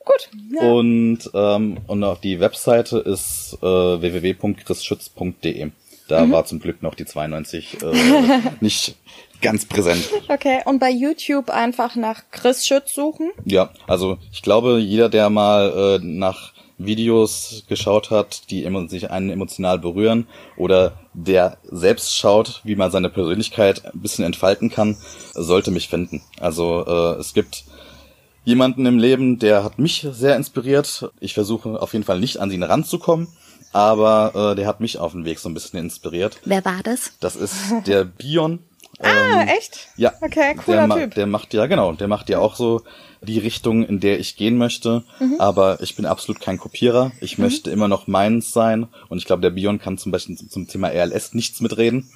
[0.03, 0.29] Gut.
[0.53, 0.71] Ja.
[0.71, 5.71] Und, ähm, und auf die Webseite ist äh, www.chrisschütz.de.
[6.07, 6.31] Da mhm.
[6.31, 8.95] war zum Glück noch die 92 äh, nicht
[9.41, 10.03] ganz präsent.
[10.27, 13.31] Okay, und bei YouTube einfach nach Chris Schütz suchen?
[13.45, 19.29] Ja, also ich glaube, jeder, der mal äh, nach Videos geschaut hat, die sich einen
[19.29, 24.97] emotional berühren oder der selbst schaut, wie man seine Persönlichkeit ein bisschen entfalten kann,
[25.33, 26.21] sollte mich finden.
[26.39, 27.63] Also äh, es gibt
[28.43, 31.09] jemanden im Leben, der hat mich sehr inspiriert.
[31.19, 33.27] Ich versuche auf jeden Fall nicht an ihn ranzukommen,
[33.71, 36.37] aber äh, der hat mich auf den Weg so ein bisschen inspiriert.
[36.45, 37.13] Wer war das?
[37.19, 37.55] Das ist
[37.87, 38.59] der Bion.
[38.99, 39.89] Ah, ähm, echt?
[39.97, 40.13] Ja.
[40.21, 41.15] Okay, cooler der, Typ.
[41.15, 42.81] Der macht ja, genau, der macht ja auch so
[43.21, 45.03] die Richtung, in der ich gehen möchte.
[45.19, 45.35] Mhm.
[45.39, 47.11] Aber ich bin absolut kein Kopierer.
[47.21, 47.45] Ich mhm.
[47.45, 48.87] möchte immer noch meins sein.
[49.09, 52.09] Und ich glaube, der Bion kann zum Beispiel zum Thema RLS nichts mitreden.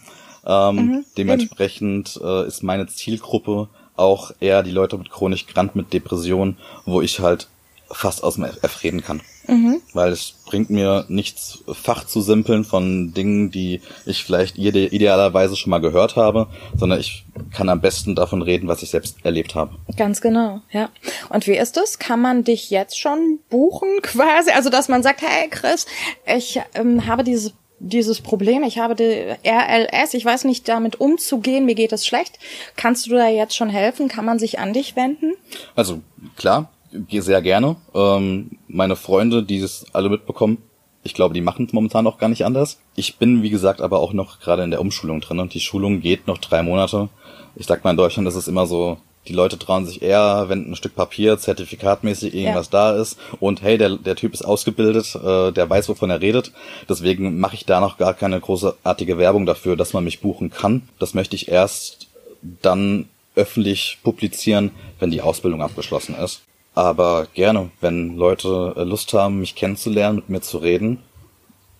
[0.46, 1.06] Ähm, mhm.
[1.18, 7.02] Dementsprechend äh, ist meine Zielgruppe auch eher die Leute mit chronisch Grant mit Depression, wo
[7.02, 7.48] ich halt
[7.92, 9.22] fast aus dem F reden kann.
[9.50, 9.82] Mhm.
[9.94, 15.72] Weil es bringt mir nichts, Fach zu simpeln von Dingen, die ich vielleicht idealerweise schon
[15.72, 19.76] mal gehört habe, sondern ich kann am besten davon reden, was ich selbst erlebt habe.
[19.98, 20.90] Ganz genau, ja.
[21.30, 22.00] Und wie ist es?
[22.00, 24.52] Kann man dich jetzt schon buchen quasi?
[24.52, 25.86] Also, dass man sagt, hey Chris,
[26.26, 31.66] ich ähm, habe dieses dieses Problem, ich habe die RLS, ich weiß nicht damit umzugehen,
[31.66, 32.38] mir geht es schlecht.
[32.76, 34.10] Kannst du da jetzt schon helfen?
[34.10, 35.34] Kann man sich an dich wenden?
[35.76, 36.02] Also
[36.36, 37.76] klar, gehe sehr gerne.
[37.94, 40.58] Ähm, meine Freunde, die es alle mitbekommen,
[41.04, 42.80] ich glaube, die machen es momentan auch gar nicht anders.
[42.96, 46.02] Ich bin, wie gesagt, aber auch noch gerade in der Umschulung drin und die Schulung
[46.02, 47.10] geht noch drei Monate.
[47.56, 48.98] Ich sag mal, in Deutschland ist es immer so,
[49.28, 52.94] die Leute trauen sich eher, wenn ein Stück Papier zertifikatmäßig irgendwas ja.
[52.94, 56.52] da ist und hey, der, der Typ ist ausgebildet, äh, der weiß, wovon er redet.
[56.88, 60.90] Deswegen mache ich da noch gar keine großartige Werbung dafür, dass man mich buchen kann.
[61.00, 62.08] Das möchte ich erst
[62.42, 66.42] dann öffentlich publizieren, wenn die Ausbildung abgeschlossen ist.
[66.80, 71.04] Aber gerne, wenn Leute äh, Lust haben, mich kennenzulernen, mit mir zu reden,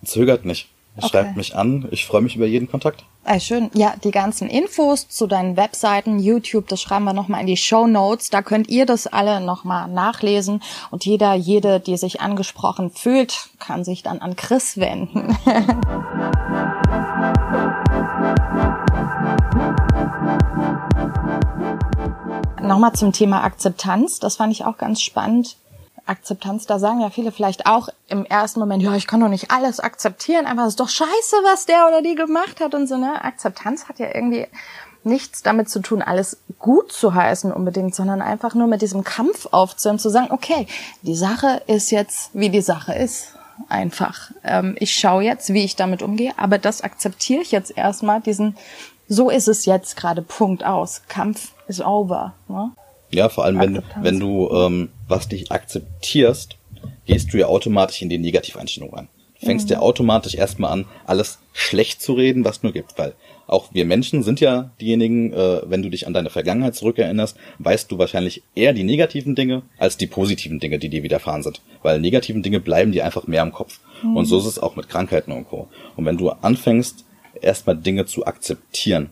[0.04, 0.68] zögert nicht.
[0.98, 1.08] Okay.
[1.08, 1.88] Schreibt mich an.
[1.92, 3.06] Ich freue mich über jeden Kontakt.
[3.24, 3.70] Ah, schön.
[3.74, 7.88] Ja, die ganzen Infos zu deinen Webseiten, YouTube, das schreiben wir nochmal in die Show
[7.88, 8.30] Notes.
[8.30, 10.62] Da könnt ihr das alle nochmal nachlesen.
[10.92, 15.38] Und jeder, jede, die sich angesprochen fühlt, kann sich dann an Chris wenden.
[22.62, 24.20] Nochmal zum Thema Akzeptanz.
[24.20, 25.58] Das fand ich auch ganz spannend.
[26.10, 29.52] Akzeptanz, da sagen ja viele vielleicht auch im ersten Moment, ja, ich kann doch nicht
[29.52, 33.24] alles akzeptieren, einfach ist doch scheiße, was der oder die gemacht hat und so, ne?
[33.24, 34.48] Akzeptanz hat ja irgendwie
[35.04, 39.48] nichts damit zu tun, alles gut zu heißen unbedingt, sondern einfach nur mit diesem Kampf
[39.52, 40.68] aufzuhören, zu sagen, okay,
[41.04, 43.36] die Sache ist jetzt, wie die Sache ist.
[43.68, 44.32] Einfach.
[44.44, 48.56] Ähm, ich schaue jetzt, wie ich damit umgehe, aber das akzeptiere ich jetzt erstmal, diesen,
[49.10, 51.02] so ist es jetzt gerade, Punkt aus.
[51.10, 51.52] Kampf
[51.84, 52.34] over.
[52.48, 52.72] Ne?
[53.12, 56.58] Ja, vor allem, wenn, wenn du ähm, was dich akzeptierst,
[57.06, 59.08] gehst du ja automatisch in die Negativeinstellung an.
[59.40, 59.74] Du fängst mhm.
[59.74, 63.14] ja automatisch erstmal an, alles schlecht zu reden, was nur gibt, weil
[63.48, 67.92] auch wir Menschen sind ja diejenigen, äh, wenn du dich an deine Vergangenheit zurückerinnerst, weißt
[67.92, 71.62] du wahrscheinlich eher die negativen Dinge als die positiven Dinge, die dir widerfahren sind.
[71.82, 73.80] Weil negativen Dinge bleiben dir einfach mehr im Kopf.
[74.04, 74.18] Mhm.
[74.18, 75.68] Und so ist es auch mit Krankheiten und Co.
[75.96, 77.06] Und wenn du anfängst,
[77.42, 79.10] erstmal Dinge zu akzeptieren,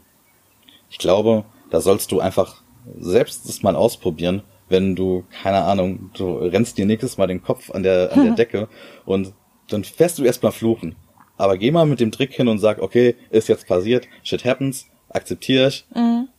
[0.92, 2.64] ich glaube, da sollst du einfach
[3.00, 7.72] selbst das mal ausprobieren, wenn du, keine Ahnung, du rennst dir nächstes Mal den Kopf
[7.72, 8.68] an der, an der Decke
[9.06, 9.34] und
[9.70, 10.96] dann fährst du erstmal fluchen.
[11.38, 14.88] Aber geh mal mit dem Trick hin und sag, okay, ist jetzt passiert, shit happens,
[15.10, 15.86] akzeptiere ich.
[15.94, 16.30] Mhm.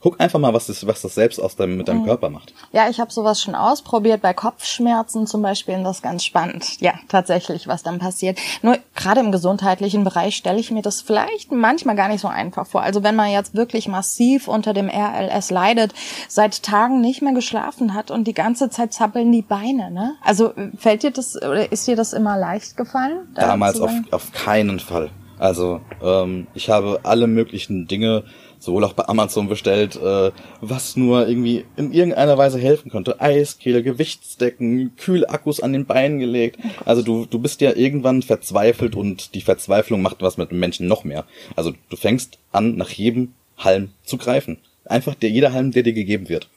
[0.00, 2.06] Guck einfach mal, was das, was das selbst aus deinem, mit deinem mhm.
[2.06, 2.52] Körper macht.
[2.70, 6.80] Ja, ich habe sowas schon ausprobiert, bei Kopfschmerzen zum Beispiel, und das ist ganz spannend.
[6.80, 8.38] Ja, tatsächlich, was dann passiert.
[8.62, 12.66] Nur gerade im gesundheitlichen Bereich stelle ich mir das vielleicht manchmal gar nicht so einfach
[12.66, 12.82] vor.
[12.82, 15.94] Also wenn man jetzt wirklich massiv unter dem RLS leidet,
[16.28, 20.14] seit Tagen nicht mehr geschlafen hat und die ganze Zeit zappeln die Beine, ne?
[20.22, 23.28] Also fällt dir das oder ist dir das immer leicht gefallen?
[23.34, 25.10] Da Damals auf, auf keinen Fall.
[25.38, 28.24] Also ähm, ich habe alle möglichen Dinge
[28.58, 33.20] sowohl auch bei Amazon bestellt, äh, was nur irgendwie in irgendeiner Weise helfen konnte.
[33.20, 36.58] Eiskehle, Gewichtsdecken, Kühlakkus an den Beinen gelegt.
[36.62, 40.60] Oh also du, du bist ja irgendwann verzweifelt und die Verzweiflung macht was mit dem
[40.60, 41.24] Menschen noch mehr.
[41.54, 44.58] Also du fängst an, nach jedem Halm zu greifen.
[44.84, 46.48] Einfach der, jeder Halm, der dir gegeben wird.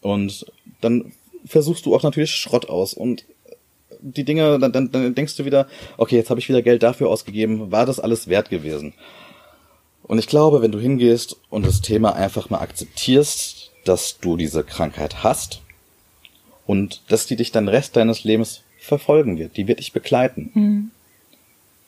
[0.00, 0.46] Und
[0.80, 1.12] dann
[1.44, 3.24] versuchst du auch natürlich Schrott aus und
[4.00, 7.08] die Dinge, dann, dann, dann denkst du wieder, okay, jetzt habe ich wieder Geld dafür
[7.08, 8.94] ausgegeben, war das alles wert gewesen?
[10.08, 14.64] Und ich glaube, wenn du hingehst und das Thema einfach mal akzeptierst, dass du diese
[14.64, 15.60] Krankheit hast
[16.66, 20.90] und dass die dich dann Rest deines Lebens verfolgen wird, die wird dich begleiten, mhm.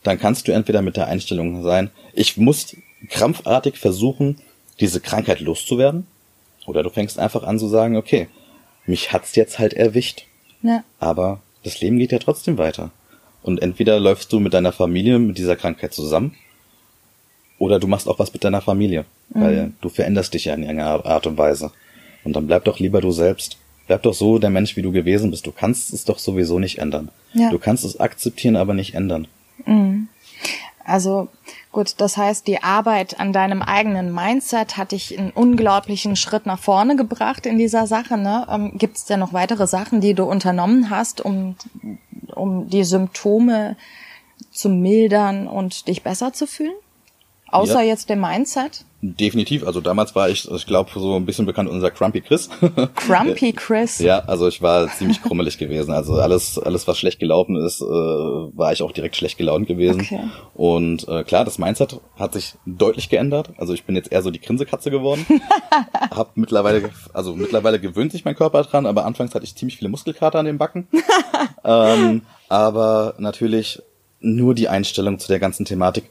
[0.03, 2.77] dann kannst du entweder mit der Einstellung sein, ich muss
[3.09, 4.37] krampfartig versuchen,
[4.81, 6.07] diese Krankheit loszuwerden,
[6.67, 8.29] oder du fängst einfach an zu sagen, okay,
[8.85, 10.27] mich hat's jetzt halt erwischt.
[10.63, 10.85] Ja.
[10.99, 12.91] Aber das Leben geht ja trotzdem weiter.
[13.43, 16.37] Und entweder läufst du mit deiner Familie mit dieser Krankheit zusammen
[17.61, 19.41] oder du machst auch was mit deiner Familie, mhm.
[19.41, 21.71] weil du veränderst dich ja in irgendeiner Art und Weise.
[22.25, 23.59] Und dann bleib doch lieber du selbst.
[23.87, 25.47] Bleib doch so der Mensch, wie du gewesen bist.
[25.47, 27.11] Du kannst es doch sowieso nicht ändern.
[27.35, 27.51] Ja.
[27.51, 29.29] Du kannst es akzeptieren, aber nicht ändern.
[29.67, 30.09] Mhm.
[30.85, 31.29] Also
[31.71, 36.59] gut, das heißt, die Arbeit an deinem eigenen Mindset hat dich einen unglaublichen Schritt nach
[36.59, 38.17] vorne gebracht in dieser Sache.
[38.17, 38.47] Ne?
[38.51, 41.57] Ähm, Gibt es denn noch weitere Sachen, die du unternommen hast, um,
[42.35, 43.77] um die Symptome
[44.51, 46.73] zu mildern und dich besser zu fühlen?
[47.51, 47.89] Außer Ja.
[47.89, 48.85] jetzt dem Mindset.
[49.03, 49.67] Definitiv.
[49.67, 52.51] Also damals war ich, ich glaube, so ein bisschen bekannt unser Crumpy Chris.
[52.97, 53.99] Grumpy Chris.
[53.99, 55.93] ja, also ich war ziemlich krummelig gewesen.
[55.93, 60.03] Also alles, alles, was schlecht gelaufen ist, äh, war ich auch direkt schlecht gelaunt gewesen.
[60.03, 60.21] Okay.
[60.53, 63.51] Und äh, klar, das Mindset hat sich deutlich geändert.
[63.57, 65.25] Also ich bin jetzt eher so die Grinsekatze geworden.
[66.11, 69.89] Hab mittlerweile, also mittlerweile gewöhnt sich mein Körper dran, aber anfangs hatte ich ziemlich viele
[69.89, 70.89] Muskelkater an den Backen.
[71.65, 73.81] ähm, aber natürlich
[74.21, 76.11] nur die Einstellung zu der ganzen Thematik.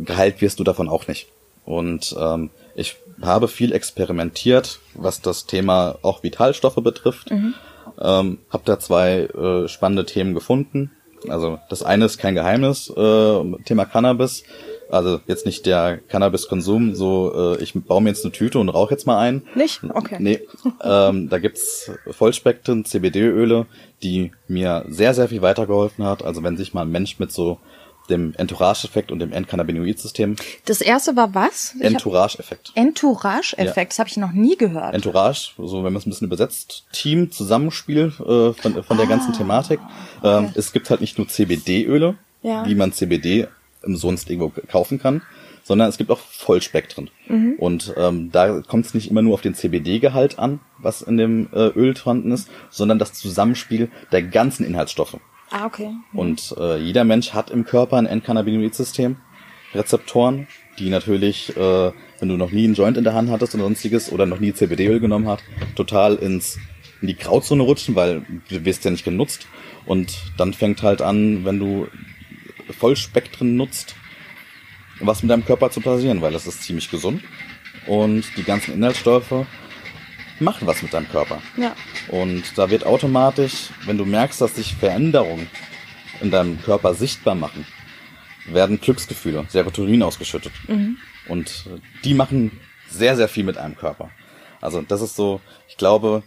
[0.00, 1.28] Geheilt wirst du davon auch nicht.
[1.64, 7.30] Und ähm, ich habe viel experimentiert, was das Thema auch Vitalstoffe betrifft.
[8.00, 10.90] Ähm, habe da zwei äh, spannende Themen gefunden.
[11.28, 14.44] Also das eine ist kein Geheimnis, äh, Thema Cannabis.
[14.88, 18.92] Also jetzt nicht der Cannabiskonsum, so äh, ich baue mir jetzt eine Tüte und rauche
[18.92, 19.42] jetzt mal ein.
[19.56, 19.82] Nicht?
[19.82, 20.16] Okay.
[20.20, 20.40] Nee,
[20.84, 23.66] ähm, da gibt's Vollspektren CBD-Öle,
[24.04, 26.24] die mir sehr, sehr viel weitergeholfen hat.
[26.24, 27.58] Also wenn sich mal ein Mensch mit so
[28.06, 31.74] dem Entourage-Effekt und dem Endcannabinoid-System, Das erste war was?
[31.80, 32.72] Entourage-Effekt.
[32.74, 34.94] Entourage-Effekt, das habe ich noch nie gehört.
[34.94, 39.32] Entourage, so wenn man es ein bisschen übersetzt, Team, Zusammenspiel äh, von, von der ganzen
[39.32, 39.80] Thematik.
[40.22, 42.66] Ähm, es gibt halt nicht nur CBD-Öle, Ja.
[42.66, 43.48] wie man CBD
[43.82, 45.22] umsonst irgendwo kaufen kann,
[45.62, 47.10] sondern es gibt auch Vollspektren.
[47.58, 51.48] Und ähm, da kommt es nicht immer nur auf den CBD-Gehalt an, was in dem
[51.52, 55.16] äh, Öl vorhanden ist, sondern das Zusammenspiel der ganzen Inhaltsstoffe.
[55.50, 55.90] Ah, okay.
[56.12, 59.16] Und äh, jeder Mensch hat im Körper ein Endcannabinoid-System,
[59.74, 60.46] Rezeptoren,
[60.78, 64.12] die natürlich, äh, wenn du noch nie einen Joint in der Hand hattest oder sonstiges
[64.12, 65.42] oder noch nie CBD-Öl genommen hat,
[65.74, 66.58] total ins
[67.00, 69.46] in die Grauzone rutschen, weil du wirst ja nicht genutzt.
[69.84, 71.88] Und dann fängt halt an, wenn du
[72.70, 73.94] Vollspektren nutzt,
[75.00, 77.22] was mit deinem Körper zu passieren, weil das ist ziemlich gesund.
[77.86, 79.46] Und die ganzen Inhaltsstoffe
[80.40, 81.40] machen was mit deinem Körper.
[81.56, 81.74] Ja.
[82.08, 85.48] Und da wird automatisch, wenn du merkst, dass sich Veränderungen
[86.20, 87.66] in deinem Körper sichtbar machen,
[88.46, 90.52] werden Glücksgefühle, Serotonin ausgeschüttet.
[91.28, 94.10] Und äh, die machen sehr, sehr viel mit einem Körper.
[94.60, 96.22] Also das ist so, ich glaube,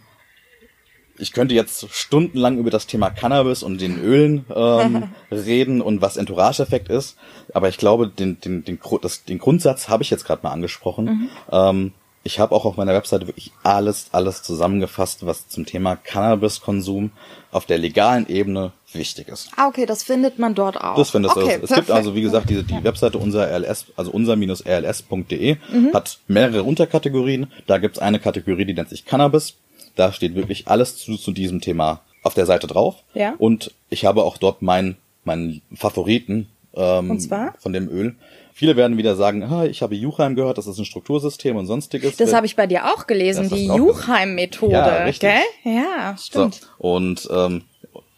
[1.18, 6.16] ich könnte jetzt stundenlang über das Thema Cannabis und den Ölen ähm, reden und was
[6.16, 7.18] Entourage-Effekt ist,
[7.52, 11.30] aber ich glaube, den, den, den, das, den Grundsatz habe ich jetzt gerade mal angesprochen.
[11.50, 17.10] Ähm, ich habe auch auf meiner Webseite wirklich alles, alles zusammengefasst, was zum Thema Cannabiskonsum
[17.50, 19.48] auf der legalen Ebene wichtig ist.
[19.56, 20.96] Ah, okay, das findet man dort auch.
[20.96, 21.40] Das findest du.
[21.40, 21.90] okay, Es gibt perfekt.
[21.90, 25.92] also, wie gesagt, diese, die Webseite unser RLS, also unser-rls.de, Mhm.
[25.94, 27.50] hat mehrere Unterkategorien.
[27.66, 29.54] Da gibt's eine Kategorie, die nennt sich Cannabis.
[29.96, 32.96] Da steht wirklich alles zu, zu diesem Thema auf der Seite drauf.
[33.14, 33.34] Ja.
[33.38, 37.54] Und ich habe auch dort meinen meinen Favoriten ähm, Und zwar?
[37.58, 38.14] von dem Öl.
[38.52, 42.16] Viele werden wieder sagen, ah, ich habe Juchheim gehört, das ist ein Struktursystem und sonstiges.
[42.16, 43.66] Das habe ich bei dir auch gelesen, Das die.
[43.66, 45.30] Juchheim-Methode, Ja, richtig.
[45.30, 45.74] gell?
[45.74, 46.60] Ja, So, stimmt.
[46.78, 47.62] und ähm,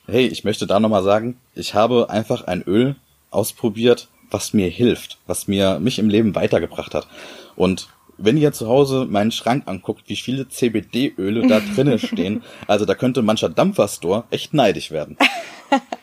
[0.07, 2.97] hey, ich möchte da nochmal sagen, ich habe einfach ein Öl
[3.31, 7.07] ausprobiert, was mir hilft, was mir mich im Leben weitergebracht hat.
[7.55, 12.85] Und wenn ihr zu Hause meinen Schrank anguckt, wie viele CBD-Öle da drinnen stehen, also
[12.85, 15.17] da könnte mancher Dampferstore echt neidisch werden.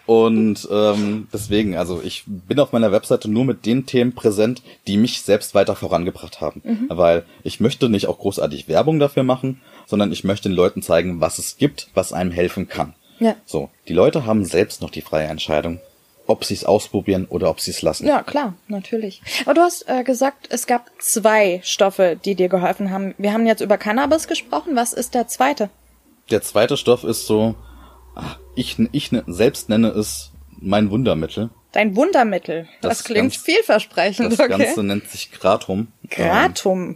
[0.05, 4.97] Und ähm, deswegen, also ich bin auf meiner Webseite nur mit den Themen präsent, die
[4.97, 6.87] mich selbst weiter vorangebracht haben.
[6.89, 11.21] Weil ich möchte nicht auch großartig Werbung dafür machen, sondern ich möchte den Leuten zeigen,
[11.21, 12.93] was es gibt, was einem helfen kann.
[13.19, 13.35] Ja.
[13.45, 15.79] So, die Leute haben selbst noch die freie Entscheidung,
[16.25, 18.07] ob sie es ausprobieren oder ob sie es lassen.
[18.07, 19.21] Ja, klar, natürlich.
[19.45, 23.13] Aber du hast äh, gesagt, es gab zwei Stoffe, die dir geholfen haben.
[23.17, 24.75] Wir haben jetzt über Cannabis gesprochen.
[24.75, 25.69] Was ist der zweite?
[26.31, 27.55] Der zweite Stoff ist so,
[28.55, 31.49] ich, ich ne- selbst nenne es mein Wundermittel.
[31.71, 32.67] Dein Wundermittel.
[32.81, 34.49] Das, Das klingt ganz- vielversprechend, Das okay.
[34.57, 35.87] Ganze nennt sich Kratom.
[36.03, 36.95] Ähm, Gratum.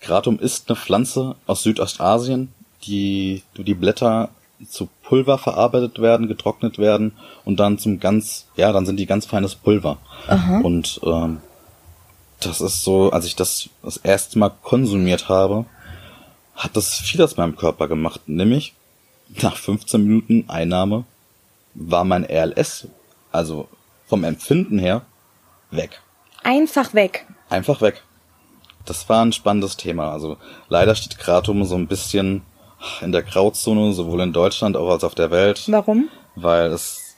[0.00, 2.52] Kratom ist eine Pflanze aus Südostasien,
[2.84, 4.30] die die Blätter
[4.68, 7.12] zu Pulver verarbeitet werden, getrocknet werden
[7.44, 9.98] und dann zum ganz, ja, dann sind die ganz feines Pulver.
[10.62, 11.38] Und ähm,
[12.40, 15.64] das ist so, als ich das das erste Mal konsumiert habe,
[16.54, 18.20] hat das viel aus meinem Körper gemacht.
[18.26, 18.74] Nämlich
[19.40, 21.04] nach 15 Minuten Einnahme
[21.74, 22.88] war mein RLS,
[23.30, 23.68] also
[24.06, 25.02] vom Empfinden her,
[25.70, 26.00] weg
[26.44, 27.26] Einfach weg.
[27.48, 28.02] einfach weg.
[28.84, 30.10] Das war ein spannendes Thema.
[30.12, 30.36] Also
[30.68, 32.42] leider steht Kratom so ein bisschen
[33.00, 36.08] in der Grauzone, sowohl in Deutschland auch als auf der Welt, Warum?
[36.34, 37.14] weil es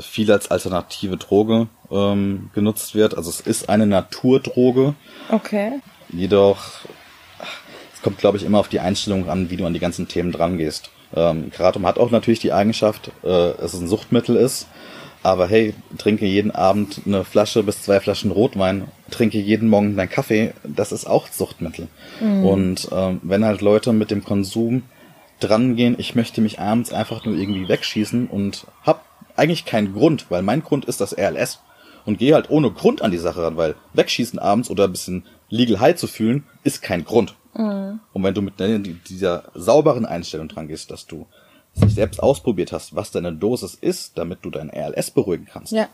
[0.00, 3.16] viel als alternative Droge ähm, genutzt wird.
[3.16, 4.94] Also es ist eine Naturdroge,
[5.30, 5.80] Okay.
[6.08, 6.58] jedoch
[7.94, 10.32] es kommt, glaube ich, immer auf die Einstellung an, wie du an die ganzen Themen
[10.32, 10.90] drangehst.
[11.14, 13.28] Ähm, Kratom hat auch natürlich die Eigenschaft, äh,
[13.60, 14.66] dass es ein Suchtmittel ist.
[15.22, 20.08] Aber hey, trinke jeden Abend eine Flasche bis zwei Flaschen Rotwein, trinke jeden Morgen deinen
[20.08, 21.88] Kaffee, das ist auch Suchtmittel.
[22.44, 24.84] Und ähm, wenn halt Leute mit dem Konsum
[25.40, 29.04] drangehen, ich möchte mich abends einfach nur irgendwie wegschießen und hab
[29.36, 31.60] eigentlich keinen Grund, weil mein Grund ist das RLS.
[32.08, 35.26] Und geh halt ohne Grund an die Sache ran, weil wegschießen abends oder ein bisschen
[35.50, 37.36] legal high zu fühlen, ist kein Grund.
[37.52, 38.00] Mhm.
[38.14, 38.54] Und wenn du mit
[39.10, 41.26] dieser sauberen Einstellung dran gehst, dass du
[41.74, 45.86] sich selbst ausprobiert hast, was deine Dosis ist, damit du dein RLS beruhigen kannst, ja.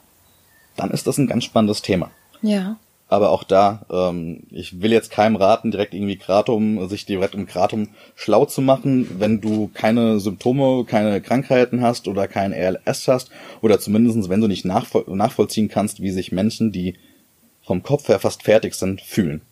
[0.77, 2.12] dann ist das ein ganz spannendes Thema.
[2.43, 2.77] Ja.
[3.15, 7.47] Aber auch da, ähm, ich will jetzt keinem raten, direkt irgendwie Kratom, sich direkt um
[7.47, 13.31] Kratom schlau zu machen, wenn du keine Symptome, keine Krankheiten hast oder kein RLS hast
[13.61, 16.95] oder zumindestens wenn du nicht nachvoll nachvollziehen kannst, wie sich Menschen, die
[17.62, 19.43] vom Kopf her fast fertig sind, fühlen.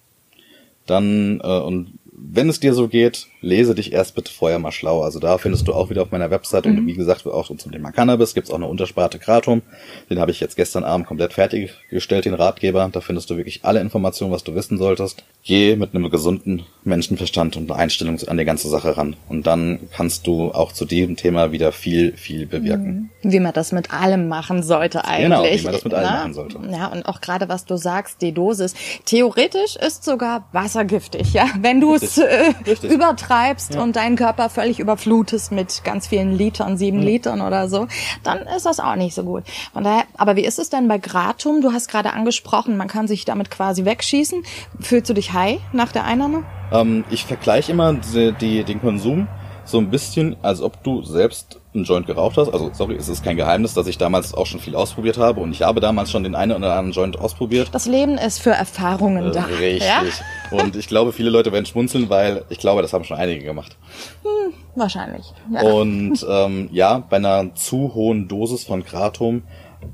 [0.86, 5.02] Dann, äh, und wenn es dir so geht, lese dich erst bitte vorher mal schlau.
[5.02, 6.78] Also da findest du auch wieder auf meiner Website mhm.
[6.78, 9.62] und wie gesagt, auch zum Thema Cannabis gibt's auch eine Untersparte Kratom.
[10.08, 12.88] Den habe ich jetzt gestern Abend komplett fertiggestellt, den Ratgeber.
[12.90, 15.24] Da findest du wirklich alle Informationen, was du wissen solltest.
[15.42, 19.16] Geh mit einem gesunden Menschenverstand und einer Einstellung an die ganze Sache ran.
[19.28, 23.10] Und dann kannst du auch zu diesem Thema wieder viel, viel bewirken.
[23.22, 23.32] Mhm.
[23.32, 25.24] Wie man das mit allem machen sollte eigentlich.
[25.24, 26.16] Genau, wie man das mit allem Na?
[26.18, 26.58] machen sollte.
[26.70, 28.74] Ja, und auch gerade was du sagst, die Dosis.
[29.04, 31.46] Theoretisch ist sogar wassergiftig, ja.
[31.60, 33.31] Wenn du es äh, übertreibst
[33.74, 33.82] ja.
[33.82, 37.04] und deinen Körper völlig überflutest mit ganz vielen Litern, sieben mhm.
[37.04, 37.86] Litern oder so,
[38.22, 39.44] dann ist das auch nicht so gut.
[39.72, 41.60] Von daher, aber wie ist es denn bei Gratum?
[41.62, 44.42] Du hast gerade angesprochen, man kann sich damit quasi wegschießen.
[44.80, 46.44] Fühlst du dich high nach der Einnahme?
[46.72, 49.28] Ähm, ich vergleiche immer die, die, den Konsum
[49.64, 52.52] so ein bisschen, als ob du selbst einen Joint geraucht hast.
[52.52, 55.52] Also, sorry, es ist kein Geheimnis, dass ich damals auch schon viel ausprobiert habe und
[55.52, 57.68] ich habe damals schon den einen oder anderen Joint ausprobiert.
[57.72, 59.44] Das Leben ist für Erfahrungen da.
[59.44, 59.88] Richtig.
[59.88, 60.02] Ja?
[60.50, 63.76] Und ich glaube, viele Leute werden schmunzeln, weil ich glaube, das haben schon einige gemacht.
[64.22, 65.32] Hm, wahrscheinlich.
[65.52, 65.62] Ja.
[65.62, 69.42] Und ähm, ja, bei einer zu hohen Dosis von Kratom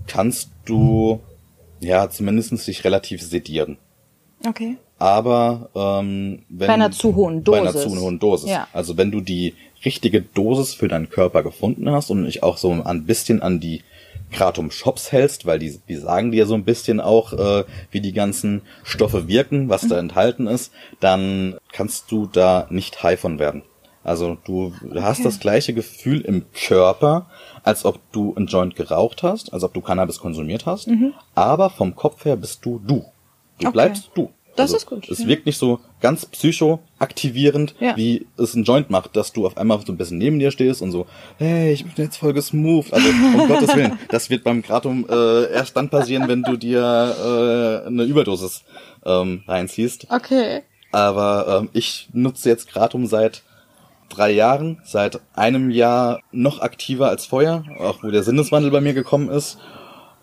[0.07, 1.21] kannst du
[1.81, 3.79] ja zumindest dich relativ sedieren.
[4.47, 4.77] Okay.
[4.99, 7.63] Aber ähm, wenn bei einer zu hohen Dosis.
[7.63, 8.51] Bei einer zu hohen Dosis.
[8.51, 8.69] Ja.
[8.73, 12.73] Also wenn du die richtige Dosis für deinen Körper gefunden hast und dich auch so
[12.73, 13.83] ein bisschen an die
[14.33, 18.63] Kratom-Shops hältst, weil die, die sagen dir so ein bisschen auch, äh, wie die ganzen
[18.83, 19.89] Stoffe wirken, was mhm.
[19.89, 23.63] da enthalten ist, dann kannst du da nicht high von werden.
[24.05, 25.01] Also du okay.
[25.01, 27.27] hast das gleiche Gefühl im Körper,
[27.63, 31.15] als ob du ein Joint geraucht hast, als ob du Cannabis konsumiert hast, mhm.
[31.35, 33.05] aber vom Kopf her bist du du.
[33.59, 33.73] Du okay.
[33.73, 34.31] bleibst du.
[34.59, 35.09] Das also, ist gut.
[35.09, 35.29] Es ja.
[35.29, 37.97] wirkt nicht so ganz psychoaktivierend, ja.
[37.97, 40.83] wie es ein Joint macht, dass du auf einmal so ein bisschen neben dir stehst
[40.83, 41.07] und so,
[41.37, 42.93] hey, ich bin jetzt voll gesmooth.
[42.93, 46.81] Also um Gottes Willen, das wird beim Kratom äh, erst dann passieren, wenn du dir
[46.81, 48.65] äh, eine Überdosis
[49.07, 50.09] ähm, reinziehst.
[50.11, 50.63] Okay.
[50.91, 53.43] Aber ähm, ich nutze jetzt Kratom seit
[54.09, 58.95] drei Jahren, seit einem Jahr noch aktiver als vorher, auch wo der Sinneswandel bei mir
[58.95, 59.59] gekommen ist.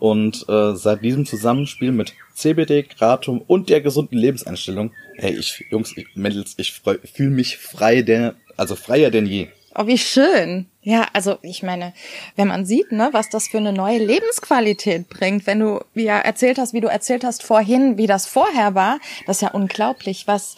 [0.06, 5.98] Und äh, seit diesem Zusammenspiel mit CBD, Kratom und der gesunden Lebenseinstellung, hey, ich, Jungs,
[5.98, 6.80] ich, Mädels, ich
[7.12, 9.48] fühle mich frei, der, also freier denn je.
[9.74, 10.68] Oh, wie schön.
[10.84, 11.92] Ja, also ich meine,
[12.36, 16.60] wenn man sieht, ne, was das für eine neue Lebensqualität bringt, wenn du ja erzählt
[16.60, 20.56] hast, wie du erzählt hast vorhin, wie das vorher war, das ist ja unglaublich, was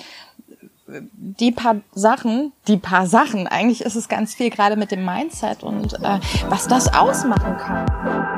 [1.13, 5.63] die paar Sachen, die paar Sachen, eigentlich ist es ganz viel gerade mit dem Mindset
[5.63, 6.19] und äh,
[6.49, 8.36] was das ausmachen kann.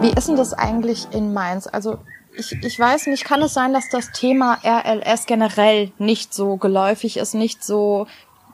[0.00, 1.66] Wie ist denn das eigentlich in Mainz?
[1.66, 1.98] Also
[2.36, 7.16] ich, ich weiß nicht, kann es sein, dass das Thema RLS generell nicht so geläufig
[7.16, 8.06] ist, nicht so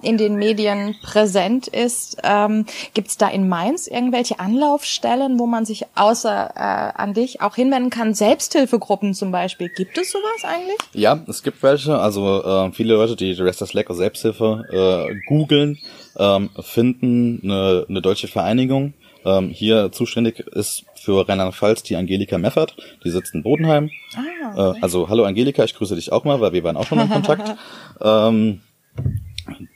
[0.03, 2.19] in den Medien präsent ist.
[2.23, 7.41] Ähm, Gibt es da in Mainz irgendwelche Anlaufstellen, wo man sich außer äh, an dich
[7.41, 8.15] auch hinwenden kann?
[8.15, 9.69] Selbsthilfegruppen zum Beispiel.
[9.69, 10.79] Gibt es sowas eigentlich?
[10.93, 11.99] Ja, es gibt welche.
[11.99, 14.65] Also äh, viele Leute, die Restless Lecker Selbsthilfe
[15.11, 15.79] äh, googeln,
[16.17, 18.95] ähm, finden eine, eine deutsche Vereinigung.
[19.25, 22.77] Ähm, hier zuständig ist für Rheinland-Pfalz die Angelika Meffert.
[23.05, 23.91] Die sitzt in Bodenheim.
[24.15, 24.79] Ah, okay.
[24.79, 27.09] äh, also hallo Angelika, ich grüße dich auch mal, weil wir waren auch schon in
[27.11, 27.57] Kontakt.
[28.01, 28.61] ähm,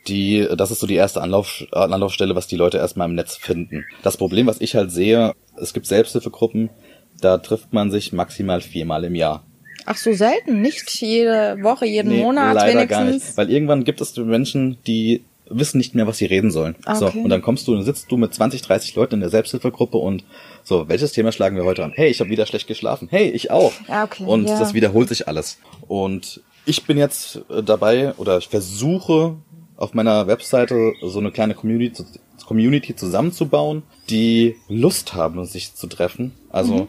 [0.07, 3.85] die, das ist so die erste Anlauf, Anlaufstelle, was die Leute erstmal im Netz finden.
[4.03, 6.71] Das Problem, was ich halt sehe, es gibt Selbsthilfegruppen,
[7.21, 9.45] da trifft man sich maximal viermal im Jahr.
[9.87, 12.99] Ach so selten, nicht jede Woche, jeden nee, Monat leider wenigstens.
[12.99, 13.37] Gar nicht.
[13.37, 16.75] Weil irgendwann gibt es Menschen, die wissen nicht mehr, was sie reden sollen.
[16.87, 16.97] Okay.
[16.97, 19.99] So, und dann kommst du und sitzt du mit 20, 30 Leuten in der Selbsthilfegruppe
[19.99, 20.25] und
[20.63, 21.93] so, welches Thema schlagen wir heute an?
[21.95, 23.09] Hey, ich habe wieder schlecht geschlafen.
[23.11, 23.73] Hey, ich auch.
[23.89, 24.59] Okay, und ja.
[24.59, 25.59] das wiederholt sich alles.
[25.87, 29.37] Und ich bin jetzt äh, dabei oder ich versuche
[29.77, 32.05] auf meiner Webseite so eine kleine Community,
[32.47, 36.33] Community zusammenzubauen, die Lust haben, sich zu treffen.
[36.51, 36.89] Also mhm.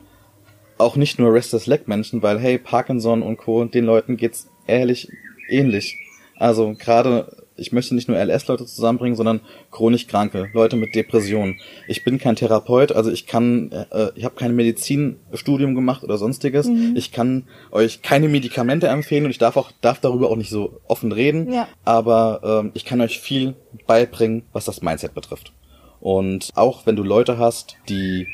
[0.77, 3.65] auch nicht nur Restless Leg Menschen, weil hey, Parkinson und Co.
[3.65, 5.09] den Leuten geht's ehrlich
[5.49, 5.97] ähnlich.
[6.37, 9.41] Also gerade ich möchte nicht nur LS-Leute zusammenbringen, sondern
[9.71, 11.59] chronisch Kranke, Leute mit Depressionen.
[11.87, 16.67] Ich bin kein Therapeut, also ich kann, äh, ich habe kein Medizinstudium gemacht oder sonstiges.
[16.67, 16.93] Mhm.
[16.95, 20.81] Ich kann euch keine Medikamente empfehlen und ich darf auch darf darüber auch nicht so
[20.87, 21.51] offen reden.
[21.51, 21.67] Ja.
[21.85, 23.55] Aber ähm, ich kann euch viel
[23.87, 25.53] beibringen, was das Mindset betrifft.
[26.01, 28.27] Und auch wenn du Leute hast, die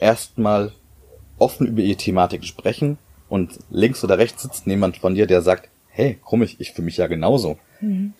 [0.00, 0.72] erstmal
[1.38, 2.98] offen über ihre Thematik sprechen
[3.28, 6.96] und links oder rechts sitzt jemand von dir, der sagt, hey, komisch, ich fühle mich
[6.96, 7.58] ja genauso.
[7.80, 8.14] Mhm.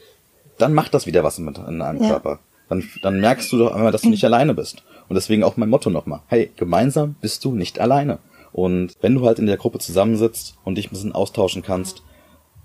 [0.58, 2.08] Dann macht das wieder was in einem ja.
[2.08, 2.40] Körper.
[2.68, 4.82] Dann, dann merkst du doch einmal, dass du nicht alleine bist.
[5.08, 6.20] Und deswegen auch mein Motto nochmal.
[6.26, 8.18] Hey, gemeinsam bist du nicht alleine.
[8.52, 12.02] Und wenn du halt in der Gruppe zusammensitzt und dich ein bisschen austauschen kannst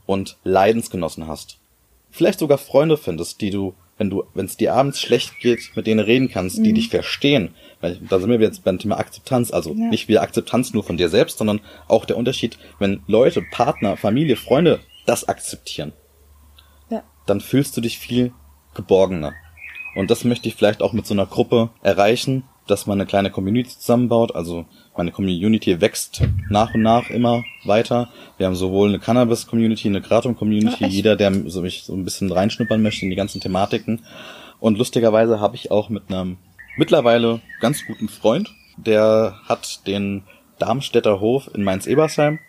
[0.05, 1.57] und Leidensgenossen hast,
[2.11, 5.87] vielleicht sogar Freunde findest, die du, wenn du, wenn es dir abends schlecht geht, mit
[5.87, 6.63] denen reden kannst, mhm.
[6.63, 9.89] die dich verstehen, weil da sind wir jetzt beim Thema Akzeptanz, also ja.
[9.89, 14.35] nicht wieder Akzeptanz nur von dir selbst, sondern auch der Unterschied, wenn Leute, Partner, Familie,
[14.35, 15.93] Freunde das akzeptieren.
[17.25, 18.33] Dann fühlst du dich viel
[18.73, 19.33] geborgener.
[19.95, 23.29] Und das möchte ich vielleicht auch mit so einer Gruppe erreichen, dass man eine kleine
[23.29, 24.35] Community zusammenbaut.
[24.35, 24.65] Also
[24.95, 28.09] meine Community wächst nach und nach immer weiter.
[28.37, 32.81] Wir haben sowohl eine Cannabis-Community, eine Kratom-Community, jeder, der so mich so ein bisschen reinschnuppern
[32.81, 34.01] möchte in die ganzen Thematiken.
[34.59, 36.37] Und lustigerweise habe ich auch mit einem
[36.77, 40.23] mittlerweile ganz guten Freund, der hat den
[40.57, 42.39] Darmstädter Hof in Mainz-Ebersheim.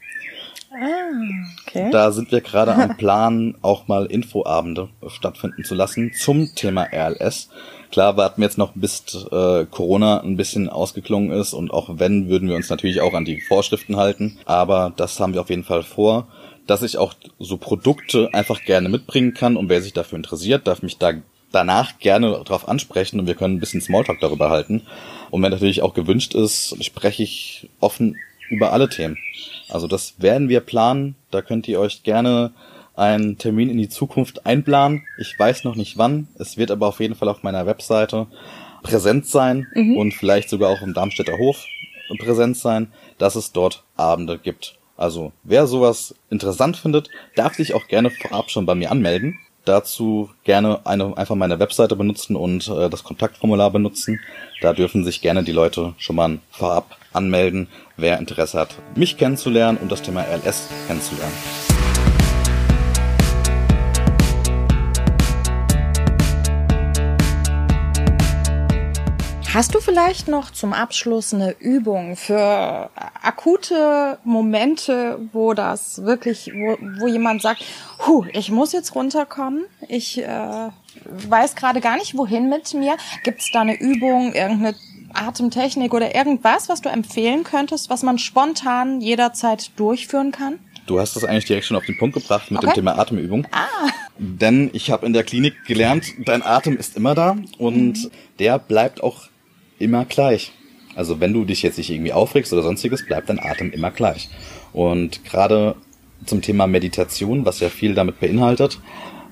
[0.75, 1.91] Ah, okay.
[1.93, 7.49] Da sind wir gerade am Plan, auch mal Infoabende stattfinden zu lassen zum Thema RLS.
[7.93, 12.29] Klar warten wir jetzt noch, bis äh, Corona ein bisschen ausgeklungen ist und auch wenn,
[12.29, 14.39] würden wir uns natürlich auch an die Vorschriften halten.
[14.47, 16.27] Aber das haben wir auf jeden Fall vor,
[16.67, 20.83] dass ich auch so Produkte einfach gerne mitbringen kann und wer sich dafür interessiert, darf
[20.83, 21.13] mich da
[21.53, 24.83] danach gerne darauf ansprechen und wir können ein bisschen Smalltalk darüber halten.
[25.31, 28.17] Und wenn natürlich auch gewünscht ist, spreche ich offen
[28.51, 29.17] über alle Themen.
[29.69, 31.17] Also das werden wir planen.
[31.31, 32.53] Da könnt ihr euch gerne
[32.97, 35.03] einen Termin in die Zukunft einplanen.
[35.19, 36.29] Ich weiß noch nicht wann.
[36.39, 38.27] Es wird aber auf jeden Fall auf meiner Webseite
[38.83, 39.97] präsent sein mhm.
[39.97, 41.65] und vielleicht sogar auch im Darmstädter Hof
[42.19, 44.77] präsent sein, dass es dort Abende gibt.
[44.97, 49.39] Also wer sowas interessant findet, darf sich auch gerne vorab schon bei mir anmelden.
[49.65, 54.21] Dazu gerne eine, einfach meine Webseite benutzen und äh, das Kontaktformular benutzen.
[54.61, 59.79] Da dürfen sich gerne die Leute schon mal vorab anmelden, wer Interesse hat, mich kennenzulernen
[59.79, 61.35] und das Thema RLS kennenzulernen.
[69.55, 72.91] Hast du vielleicht noch zum Abschluss eine Übung für
[73.23, 77.65] akute Momente, wo das wirklich, wo, wo jemand sagt,
[78.05, 80.71] Huh, ich muss jetzt runterkommen, ich äh,
[81.29, 82.97] weiß gerade gar nicht, wohin mit mir.
[83.23, 84.75] Gibt es da eine Übung, irgendeine
[85.17, 90.59] Atemtechnik oder irgendwas, was du empfehlen könntest, was man spontan jederzeit durchführen kann?
[90.87, 92.69] Du hast das eigentlich direkt schon auf den Punkt gebracht mit okay.
[92.69, 93.47] dem Thema Atemübung.
[93.53, 93.89] Ah.
[94.19, 98.11] Denn ich habe in der Klinik gelernt, dein Atem ist immer da und mhm.
[98.39, 99.29] der bleibt auch
[99.79, 100.53] immer gleich.
[100.95, 104.29] Also wenn du dich jetzt nicht irgendwie aufregst oder sonstiges, bleibt dein Atem immer gleich.
[104.73, 105.75] Und gerade
[106.27, 108.79] zum Thema Meditation, was ja viel damit beinhaltet,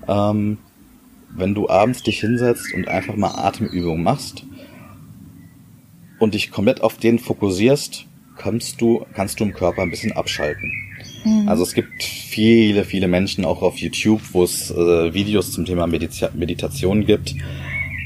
[0.08, 0.58] ähm,
[1.30, 4.44] wenn du abends dich hinsetzt und einfach mal Atemübungen machst
[6.22, 8.06] und dich komplett auf den fokussierst,
[8.36, 10.72] kannst du, kannst du im Körper ein bisschen abschalten.
[11.24, 11.48] Mhm.
[11.48, 15.86] Also es gibt viele, viele Menschen auch auf YouTube, wo es äh, Videos zum Thema
[15.86, 17.34] Medita Meditation gibt.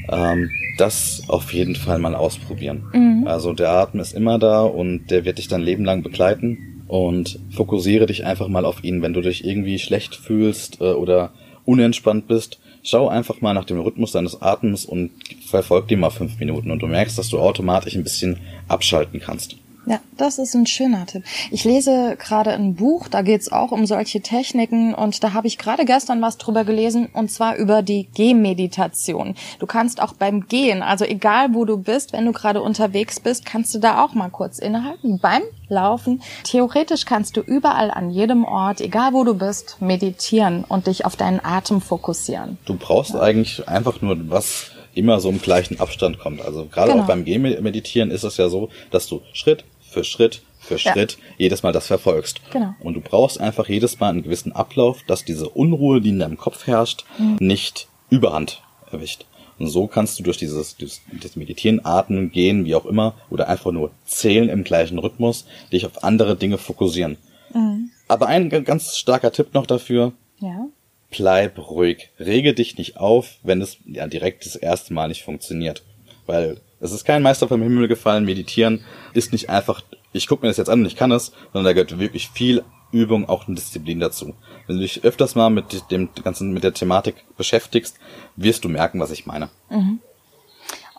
[0.09, 2.85] Ähm, das auf jeden Fall mal ausprobieren.
[2.93, 3.27] Mhm.
[3.27, 7.39] Also der Atem ist immer da und der wird dich dein Leben lang begleiten und
[7.51, 9.01] fokussiere dich einfach mal auf ihn.
[9.01, 11.31] Wenn du dich irgendwie schlecht fühlst äh, oder
[11.65, 15.11] unentspannt bist, schau einfach mal nach dem Rhythmus deines Atems und
[15.45, 19.57] verfolg den mal fünf Minuten und du merkst, dass du automatisch ein bisschen abschalten kannst.
[19.87, 21.23] Ja, das ist ein schöner Tipp.
[21.49, 25.57] Ich lese gerade ein Buch, da geht's auch um solche Techniken und da habe ich
[25.57, 29.35] gerade gestern was drüber gelesen und zwar über die Gehmeditation.
[29.59, 33.45] Du kannst auch beim Gehen, also egal wo du bist, wenn du gerade unterwegs bist,
[33.45, 36.21] kannst du da auch mal kurz innehalten beim Laufen.
[36.43, 41.15] Theoretisch kannst du überall an jedem Ort, egal wo du bist, meditieren und dich auf
[41.15, 42.57] deinen Atem fokussieren.
[42.65, 43.21] Du brauchst ja.
[43.21, 46.41] eigentlich einfach nur was immer so im gleichen Abstand kommt.
[46.41, 47.03] Also gerade genau.
[47.03, 51.35] auch beim Gehmeditieren ist es ja so, dass du Schritt für Schritt für Schritt ja.
[51.37, 52.41] jedes Mal das verfolgst.
[52.51, 52.75] Genau.
[52.79, 56.37] Und du brauchst einfach jedes Mal einen gewissen Ablauf, dass diese Unruhe, die in deinem
[56.37, 57.37] Kopf herrscht, mhm.
[57.39, 58.61] nicht überhand
[58.91, 59.25] erwischt.
[59.59, 63.71] Und so kannst du durch dieses, dieses, Meditieren, Atmen, Gehen, wie auch immer, oder einfach
[63.71, 67.17] nur zählen im gleichen Rhythmus, dich auf andere Dinge fokussieren.
[67.53, 67.89] Mhm.
[68.07, 70.13] Aber ein ganz starker Tipp noch dafür.
[70.39, 70.67] Ja.
[71.09, 72.09] Bleib ruhig.
[72.19, 75.83] Rege dich nicht auf, wenn es ja direkt das erste Mal nicht funktioniert.
[76.25, 78.25] Weil es ist kein Meister vom Himmel gefallen.
[78.25, 79.81] Meditieren ist nicht einfach,
[80.13, 82.63] ich gucke mir das jetzt an und ich kann es, sondern da gehört wirklich viel
[82.91, 84.33] Übung, auch eine Disziplin dazu.
[84.65, 87.97] Wenn du dich öfters mal mit dem ganzen, mit der Thematik beschäftigst,
[88.35, 89.49] wirst du merken, was ich meine.
[89.69, 89.99] Mhm.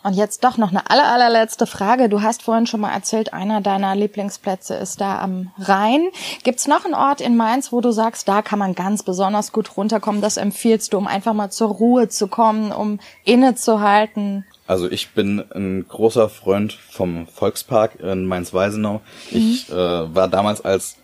[0.01, 2.07] Und jetzt doch noch eine aller, allerletzte Frage.
[2.07, 6.07] Du hast vorhin schon mal erzählt, einer deiner Lieblingsplätze ist da am Rhein.
[6.43, 9.75] Gibt's noch einen Ort in Mainz, wo du sagst, da kann man ganz besonders gut
[9.75, 10.21] runterkommen?
[10.21, 14.45] Das empfiehlst du, um einfach mal zur Ruhe zu kommen, um innezuhalten?
[14.69, 19.01] Also ich bin ein großer Freund vom Volkspark in Mainz-Weisenau.
[19.31, 19.75] Ich mhm.
[19.75, 20.97] äh, war damals als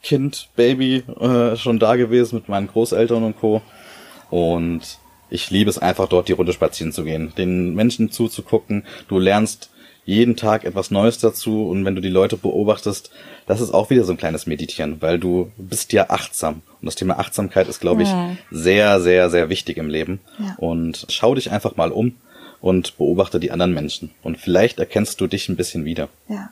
[0.00, 3.62] Kind, Baby äh, schon da gewesen mit meinen Großeltern und Co.
[4.30, 8.84] Und ich liebe es einfach dort die Runde spazieren zu gehen, den Menschen zuzugucken.
[9.08, 9.70] Du lernst
[10.04, 13.10] jeden Tag etwas Neues dazu und wenn du die Leute beobachtest,
[13.46, 16.94] das ist auch wieder so ein kleines Meditieren, weil du bist ja achtsam und das
[16.94, 18.36] Thema Achtsamkeit ist, glaube ich, ja.
[18.52, 20.20] sehr, sehr, sehr wichtig im Leben.
[20.38, 20.54] Ja.
[20.58, 22.14] Und schau dich einfach mal um
[22.60, 24.10] und beobachte die anderen Menschen.
[24.22, 26.08] Und vielleicht erkennst du dich ein bisschen wieder.
[26.28, 26.50] Ja.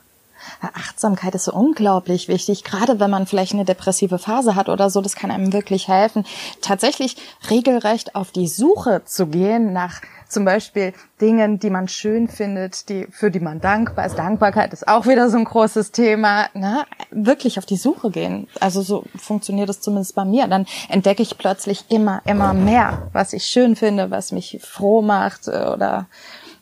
[0.61, 5.01] Achtsamkeit ist so unglaublich wichtig, gerade wenn man vielleicht eine depressive Phase hat oder so,
[5.01, 6.25] das kann einem wirklich helfen,
[6.61, 7.17] tatsächlich
[7.49, 13.07] regelrecht auf die Suche zu gehen nach zum Beispiel Dingen, die man schön findet, die,
[13.11, 14.17] für die man dankbar ist.
[14.17, 16.47] Dankbarkeit ist auch wieder so ein großes Thema.
[16.53, 16.85] Ne?
[17.11, 18.47] Wirklich auf die Suche gehen.
[18.59, 20.47] Also so funktioniert es zumindest bei mir.
[20.47, 25.47] Dann entdecke ich plötzlich immer, immer mehr, was ich schön finde, was mich froh macht
[25.47, 26.07] äh, oder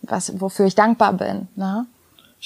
[0.04, 1.48] was, wofür ich dankbar bin.
[1.56, 1.88] Ne?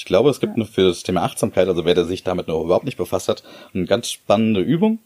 [0.00, 0.64] Ich glaube, es gibt ja.
[0.64, 3.42] für das Thema Achtsamkeit, also wer der sich damit noch überhaupt nicht befasst hat,
[3.74, 4.98] eine ganz spannende Übung.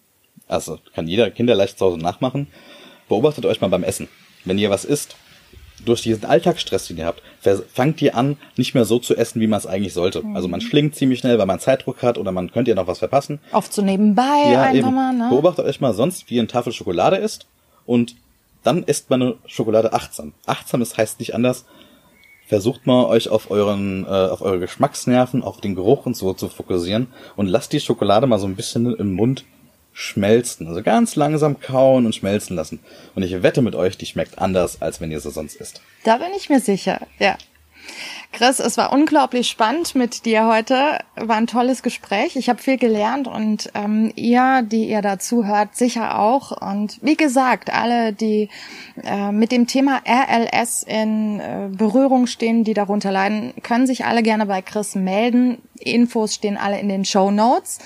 [0.47, 2.47] Also kann jeder Kinder leicht zu Hause nachmachen.
[3.09, 4.07] Beobachtet euch mal beim Essen.
[4.45, 5.17] Wenn ihr was isst,
[5.85, 7.23] durch diesen Alltagsstress, den ihr habt,
[7.73, 10.23] fangt ihr an, nicht mehr so zu essen, wie man es eigentlich sollte.
[10.23, 10.37] Mhm.
[10.37, 13.01] Also man schlingt ziemlich schnell, weil man Zeitdruck hat oder man könnte ja noch was
[13.01, 13.41] verpassen.
[13.51, 14.95] Oft so nebenbei ja, einfach eben.
[14.95, 15.27] mal, ne?
[15.29, 17.49] Beobachtet euch mal sonst, wie ihr eine Tafel Schokolade isst
[17.85, 18.15] und
[18.63, 20.35] dann isst man eine Schokolade achtsam.
[20.47, 21.65] Achtsam, das heißt nicht anders.
[22.47, 26.49] Versucht mal euch auf euren, äh, auf eure Geschmacksnerven, auf den Geruch und so zu
[26.49, 29.45] fokussieren und lasst die Schokolade mal so ein bisschen im Mund
[29.95, 30.67] schmelzen.
[30.69, 32.81] Also ganz langsam kauen und schmelzen lassen.
[33.15, 35.81] Und ich wette mit euch, die schmeckt anders, als wenn ihr sie sonst isst.
[36.03, 37.39] Da bin ich mir sicher, ja.
[38.33, 40.99] Chris, es war unglaublich spannend mit dir heute.
[41.15, 42.35] War ein tolles Gespräch.
[42.35, 46.51] Ich habe viel gelernt und ähm, ihr, die ihr dazu hört, sicher auch.
[46.51, 48.49] Und wie gesagt, alle, die
[49.05, 54.25] äh, mit dem Thema RLS in äh, Berührung stehen, die darunter leiden, können sich alle
[54.25, 55.59] gerne bei Chris melden.
[55.79, 57.79] Infos stehen alle in den Show Notes.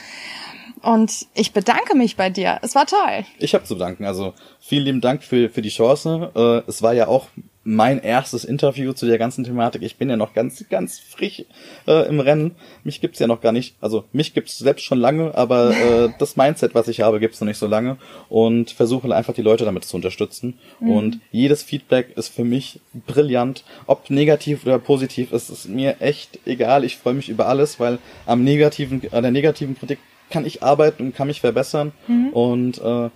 [0.81, 2.59] Und ich bedanke mich bei dir.
[2.63, 3.25] Es war toll.
[3.39, 4.05] Ich habe zu danken.
[4.05, 6.31] Also vielen lieben Dank für, für die Chance.
[6.35, 7.29] Äh, es war ja auch
[7.69, 9.83] mein erstes Interview zu der ganzen Thematik.
[9.83, 11.45] Ich bin ja noch ganz, ganz frisch
[11.87, 12.53] äh, im Rennen.
[12.83, 13.77] Mich gibt's ja noch gar nicht.
[13.83, 17.47] Also mich gibt's selbst schon lange, aber äh, das Mindset, was ich habe, gibt's noch
[17.47, 17.99] nicht so lange.
[18.31, 20.59] Und versuche einfach die Leute damit zu unterstützen.
[20.81, 20.91] Mhm.
[20.91, 23.65] Und jedes Feedback ist für mich brillant.
[23.87, 26.85] Ob negativ oder positiv, ist es mir echt egal.
[26.85, 29.99] Ich freue mich über alles, weil am negativen, an der negativen Kritik
[30.31, 32.29] kann ich arbeiten und kann mich verbessern mhm.
[32.31, 33.11] und äh,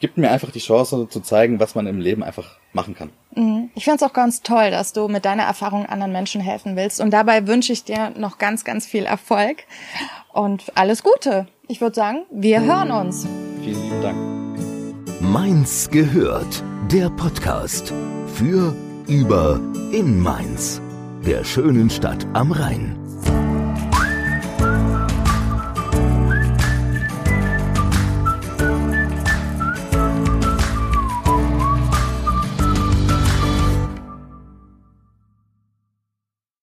[0.00, 3.10] gibt mir einfach die Chance zu zeigen, was man im Leben einfach machen kann.
[3.34, 3.70] Mhm.
[3.74, 7.00] Ich finde es auch ganz toll, dass du mit deiner Erfahrung anderen Menschen helfen willst.
[7.00, 9.64] Und dabei wünsche ich dir noch ganz, ganz viel Erfolg
[10.32, 11.48] und alles Gute.
[11.66, 13.26] Ich würde sagen, wir hören uns.
[13.64, 14.16] Vielen lieben Dank.
[15.20, 16.62] Mainz gehört.
[16.92, 17.92] Der Podcast
[18.34, 18.72] für,
[19.08, 19.58] über,
[19.90, 20.80] in Mainz.
[21.26, 23.05] Der schönen Stadt am Rhein.